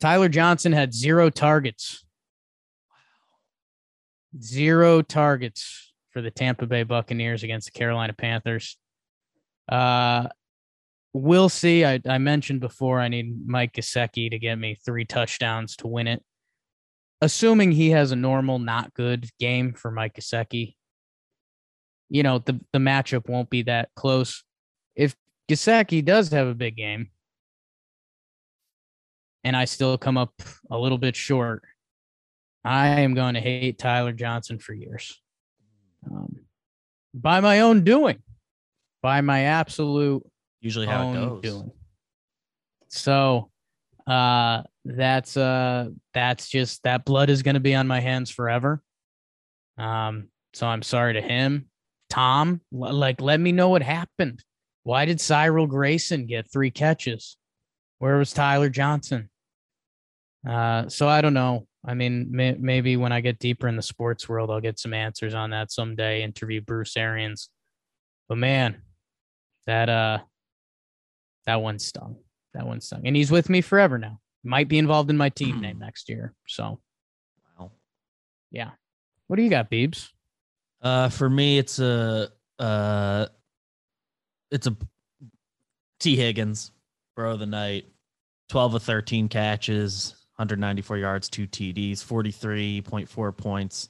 [0.00, 2.04] Tyler Johnson had zero targets.
[4.40, 8.78] Zero targets for the Tampa Bay Buccaneers against the Carolina Panthers.
[9.68, 10.28] Uh,
[11.12, 11.84] we'll see.
[11.84, 16.06] I, I mentioned before I need Mike Gesicki to get me three touchdowns to win
[16.06, 16.22] it.
[17.20, 20.74] Assuming he has a normal, not good game for Mike Gesicki,
[22.08, 24.44] you know, the, the matchup won't be that close.
[24.94, 25.16] If
[25.48, 27.10] Gesicki does have a big game
[29.42, 30.34] and I still come up
[30.70, 31.64] a little bit short,
[32.64, 35.20] I am going to hate Tyler Johnson for years.
[36.10, 36.40] Um,
[37.14, 38.22] by my own doing,
[39.02, 40.22] by my absolute
[40.60, 41.42] Usually how it goes.
[41.42, 41.70] doing.
[42.88, 43.50] So
[44.06, 48.82] uh that's uh that's just that blood is gonna be on my hands forever.
[49.78, 51.66] Um, so I'm sorry to him.
[52.08, 54.42] Tom, l- like let me know what happened.
[54.84, 57.36] Why did Cyril Grayson get three catches?
[57.98, 59.28] Where was Tyler Johnson?
[60.48, 61.66] Uh, so I don't know.
[61.84, 64.94] I mean, may- maybe when I get deeper in the sports world, I'll get some
[64.94, 66.22] answers on that someday.
[66.22, 67.50] Interview Bruce Arians,
[68.28, 68.82] but man,
[69.66, 70.18] that uh,
[71.46, 72.16] that one stung.
[72.54, 74.20] That one stung, and he's with me forever now.
[74.42, 76.32] Might be involved in my team name next year.
[76.46, 76.80] So
[77.58, 77.72] Wow.
[78.50, 78.70] yeah,
[79.26, 80.08] what do you got, Beebs?
[80.80, 83.26] Uh, for me, it's a uh,
[84.50, 84.76] it's a
[86.00, 86.70] Tee Higgins,
[87.14, 87.86] bro of the night,
[88.48, 93.88] twelve of thirteen catches, 194 yards, two TDs, 43.4 points.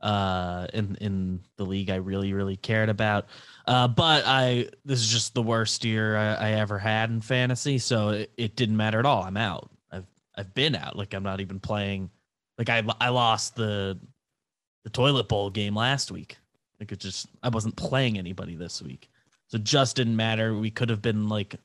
[0.00, 3.26] Uh, in in the league, I really really cared about.
[3.66, 7.78] Uh, but I this is just the worst year I, I ever had in fantasy,
[7.78, 9.22] so it, it didn't matter at all.
[9.22, 9.70] I'm out.
[9.92, 10.96] I've I've been out.
[10.96, 12.10] Like I'm not even playing.
[12.56, 13.98] Like I I lost the
[14.84, 16.38] the toilet bowl game last week.
[16.78, 19.10] Like it just I wasn't playing anybody this week.
[19.48, 20.56] So just didn't matter.
[20.56, 21.56] We could have been like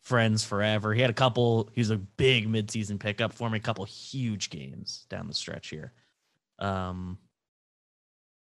[0.00, 0.92] friends forever.
[0.92, 5.06] He had a couple, he's a big midseason pickup for me, a couple huge games
[5.08, 5.92] down the stretch here.
[6.58, 7.18] Um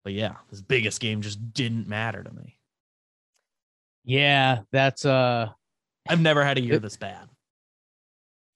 [0.04, 2.58] but yeah, this biggest game just didn't matter to me.
[4.04, 5.48] Yeah, that's uh
[6.08, 7.28] I've never had a year It- this bad.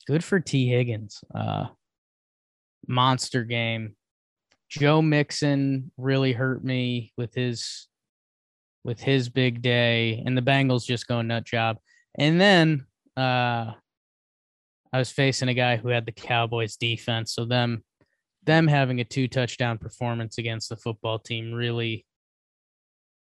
[0.07, 1.23] good for Tee Higgins.
[1.35, 1.67] Uh
[2.87, 3.97] monster game.
[4.69, 7.89] Joe Mixon really hurt me with his
[8.85, 11.79] with his big day and the Bengals just go nut job.
[12.19, 12.87] And then
[13.17, 13.73] uh
[14.93, 17.85] I was facing a guy who had the Cowboys defense, so them
[18.49, 22.05] them having a two touchdown performance against the football team really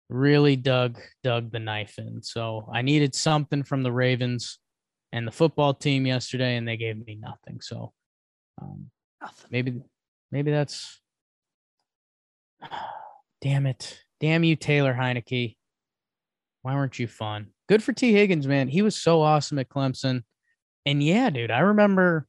[0.08, 2.22] really dug dug the knife in.
[2.22, 4.58] So I needed something from the Ravens
[5.12, 7.60] and the football team yesterday, and they gave me nothing.
[7.60, 7.92] So
[8.60, 8.90] um,
[9.20, 9.48] Nothing.
[9.50, 9.82] maybe
[10.32, 11.00] maybe that's
[13.42, 14.00] damn it.
[14.20, 15.56] Damn you, Taylor Heinicke.
[16.62, 17.48] Why weren't you fun?
[17.68, 18.68] Good for Tee Higgins, man.
[18.68, 20.22] He was so awesome at Clemson.
[20.86, 22.26] And yeah, dude, I remember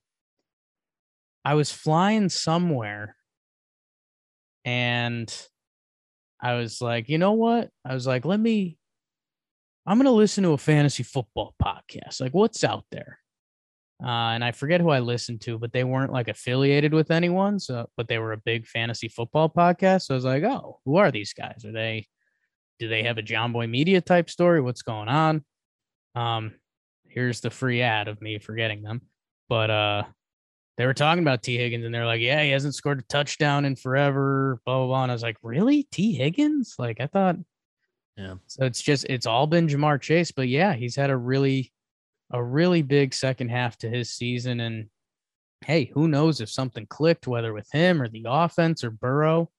[1.43, 3.15] I was flying somewhere
[4.63, 5.33] and
[6.41, 7.69] I was like, you know what?
[7.85, 8.77] I was like, let me,
[9.85, 12.21] I'm going to listen to a fantasy football podcast.
[12.21, 13.19] Like, what's out there?
[14.03, 17.59] Uh, and I forget who I listened to, but they weren't like affiliated with anyone.
[17.59, 20.03] So, but they were a big fantasy football podcast.
[20.03, 21.63] So I was like, oh, who are these guys?
[21.65, 22.07] Are they,
[22.79, 24.61] do they have a Jomboy Media type story?
[24.61, 25.45] What's going on?
[26.15, 26.53] Um,
[27.07, 29.01] here's the free ad of me forgetting them.
[29.49, 30.03] But uh,
[30.77, 33.65] they were talking about Tee Higgins and they're like, yeah, he hasn't scored a touchdown
[33.65, 35.03] in forever, blah, blah, blah.
[35.03, 35.83] And I was like, really?
[35.91, 36.75] Tee Higgins?
[36.79, 37.35] Like, I thought,
[38.17, 38.35] Yeah.
[38.47, 40.31] so it's just, it's all been Ja'Marr Chase.
[40.31, 41.71] But yeah, he's had a really,
[42.31, 44.59] a really big second half to his season.
[44.61, 44.87] And
[45.65, 49.49] hey, who knows if something clicked, whether with him or the offense or Burrow.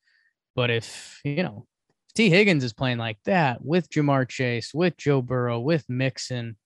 [0.56, 1.66] But if, you know,
[2.08, 6.56] if Tee Higgins is playing like that with Ja'Marr Chase, with Joe Burrow, with Mixon,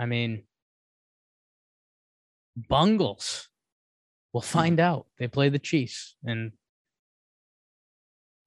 [0.00, 0.44] I mean,
[2.68, 3.48] Bungles.
[4.34, 5.06] We'll find out.
[5.18, 6.50] They play the Chiefs and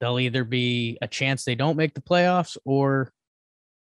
[0.02, 3.14] they'll either be a chance they don't make the playoffs or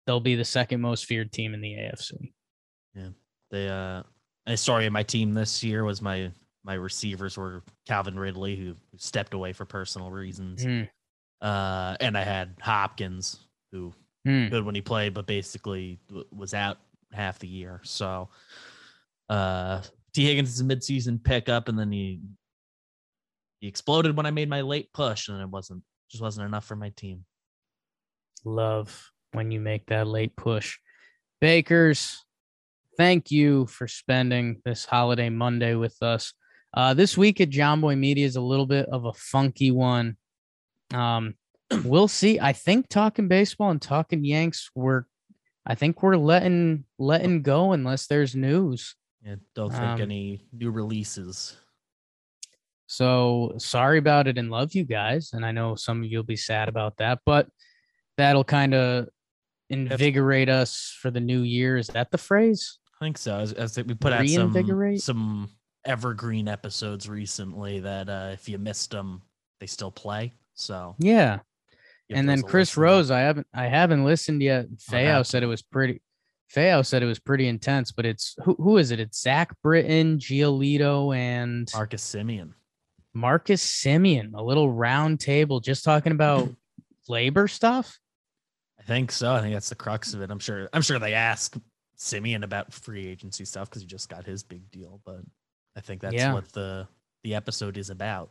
[0.07, 2.33] they'll be the second most feared team in the AFC.
[2.95, 3.09] Yeah.
[3.51, 4.05] They uh
[4.47, 6.31] a story my team this year was my
[6.65, 10.65] my receivers were Calvin Ridley, who, stepped away for personal reasons.
[10.65, 10.89] Mm,
[11.43, 13.41] Uh and I had Hopkins,
[13.73, 13.93] who
[14.27, 14.49] mm.
[14.49, 16.79] good when he played, but basically w- was out
[17.13, 17.81] half the year.
[17.83, 18.29] So
[19.29, 19.83] uh
[20.13, 22.21] Tee Higgins is a midseason pickup, and then he
[23.61, 26.77] he exploded when I made my late push, and it wasn't just wasn't enough for
[26.77, 27.25] my team.
[28.45, 30.79] Love when you make that late push.
[31.41, 32.25] Bakers,
[32.97, 36.33] thank you for spending this holiday Monday with us.
[36.73, 40.17] Uh, this week at Jomboy Media is a little bit of a funky one.
[40.93, 41.35] Um,
[41.85, 42.41] we'll see.
[42.41, 45.05] I think talking baseball and talking Yanks, we're
[45.67, 48.97] I think we're letting letting go unless there's news.
[49.25, 51.57] Yeah, don't think Um, any new releases.
[52.87, 55.33] So sorry about it and love you guys.
[55.33, 57.49] And I know some of you'll be sad about that, but
[58.17, 59.09] that'll kind of
[59.69, 61.77] invigorate us for the new year.
[61.77, 62.79] Is that the phrase?
[63.01, 63.39] I think so.
[63.39, 65.51] As, as we put out some some
[65.85, 69.23] evergreen episodes recently that uh, if you missed them,
[69.61, 70.35] they still play.
[70.55, 71.39] So Yeah.
[72.11, 72.77] and then Chris.
[72.77, 74.67] Rose, I haven't I haven't listened yet.
[74.91, 76.03] Fayao have said it was pretty
[76.55, 78.99] Fayao said it was pretty intense, but it's who who is it?
[79.01, 82.53] It's Zach Britton, Giolito, and Marcus Semien.
[83.15, 86.49] Marcus Semien, a little round table just talking about
[87.09, 87.99] labor stuff.
[88.79, 89.33] I think so.
[89.35, 90.31] I think that's the crux of it.
[90.31, 90.69] I'm sure.
[90.73, 91.57] I'm sure they ask
[91.99, 95.01] Semien about free agency stuff because he just got his big deal.
[95.05, 95.21] But
[95.77, 96.33] I think that's Yeah.
[96.35, 96.89] what the
[97.23, 98.31] the episode is about.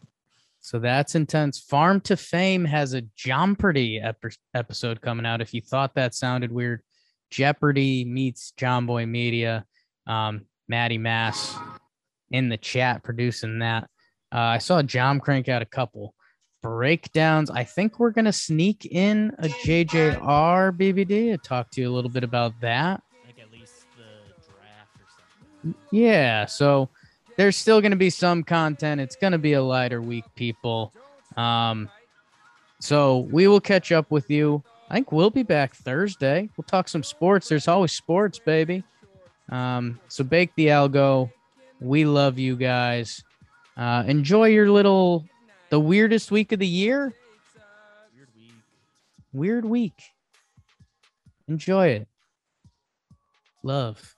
[0.61, 1.59] So that's intense.
[1.59, 4.21] Farm to Fame has a Jeopardy ep-
[4.53, 5.39] episode coming out.
[5.39, 6.81] If you thought that sounded weird,
[7.29, 9.65] Jeopardy meets Jomboy Media.
[10.07, 11.55] Um, Maddie Mass
[12.31, 13.89] in the chat producing that.
[14.31, 16.13] Uh, I saw John crank out a couple
[16.61, 17.49] breakdowns.
[17.49, 22.11] I think we're gonna sneak in a JJR BBD to talk to you a little
[22.11, 23.01] bit about that.
[23.23, 25.07] I think at least the draft or
[25.63, 25.75] something.
[25.91, 26.89] Yeah, so
[27.37, 29.01] there's still to be some content.
[29.01, 30.93] It's to be a lighter week, people.
[31.37, 31.89] Um,
[32.79, 34.63] so we will catch up with you.
[34.89, 36.49] I think we'll be back Thursday.
[36.57, 37.47] We'll talk some sports.
[37.47, 38.83] There's always sports, baby.
[39.49, 41.31] Um, so bake the algo.
[41.79, 43.23] We love you guys.
[43.77, 45.25] Uh, enjoy your little,
[45.69, 47.13] the weirdest week of the year.
[48.13, 48.53] Weird week.
[49.31, 50.01] Weird week.
[51.47, 52.07] Enjoy it.
[53.63, 54.15] Love.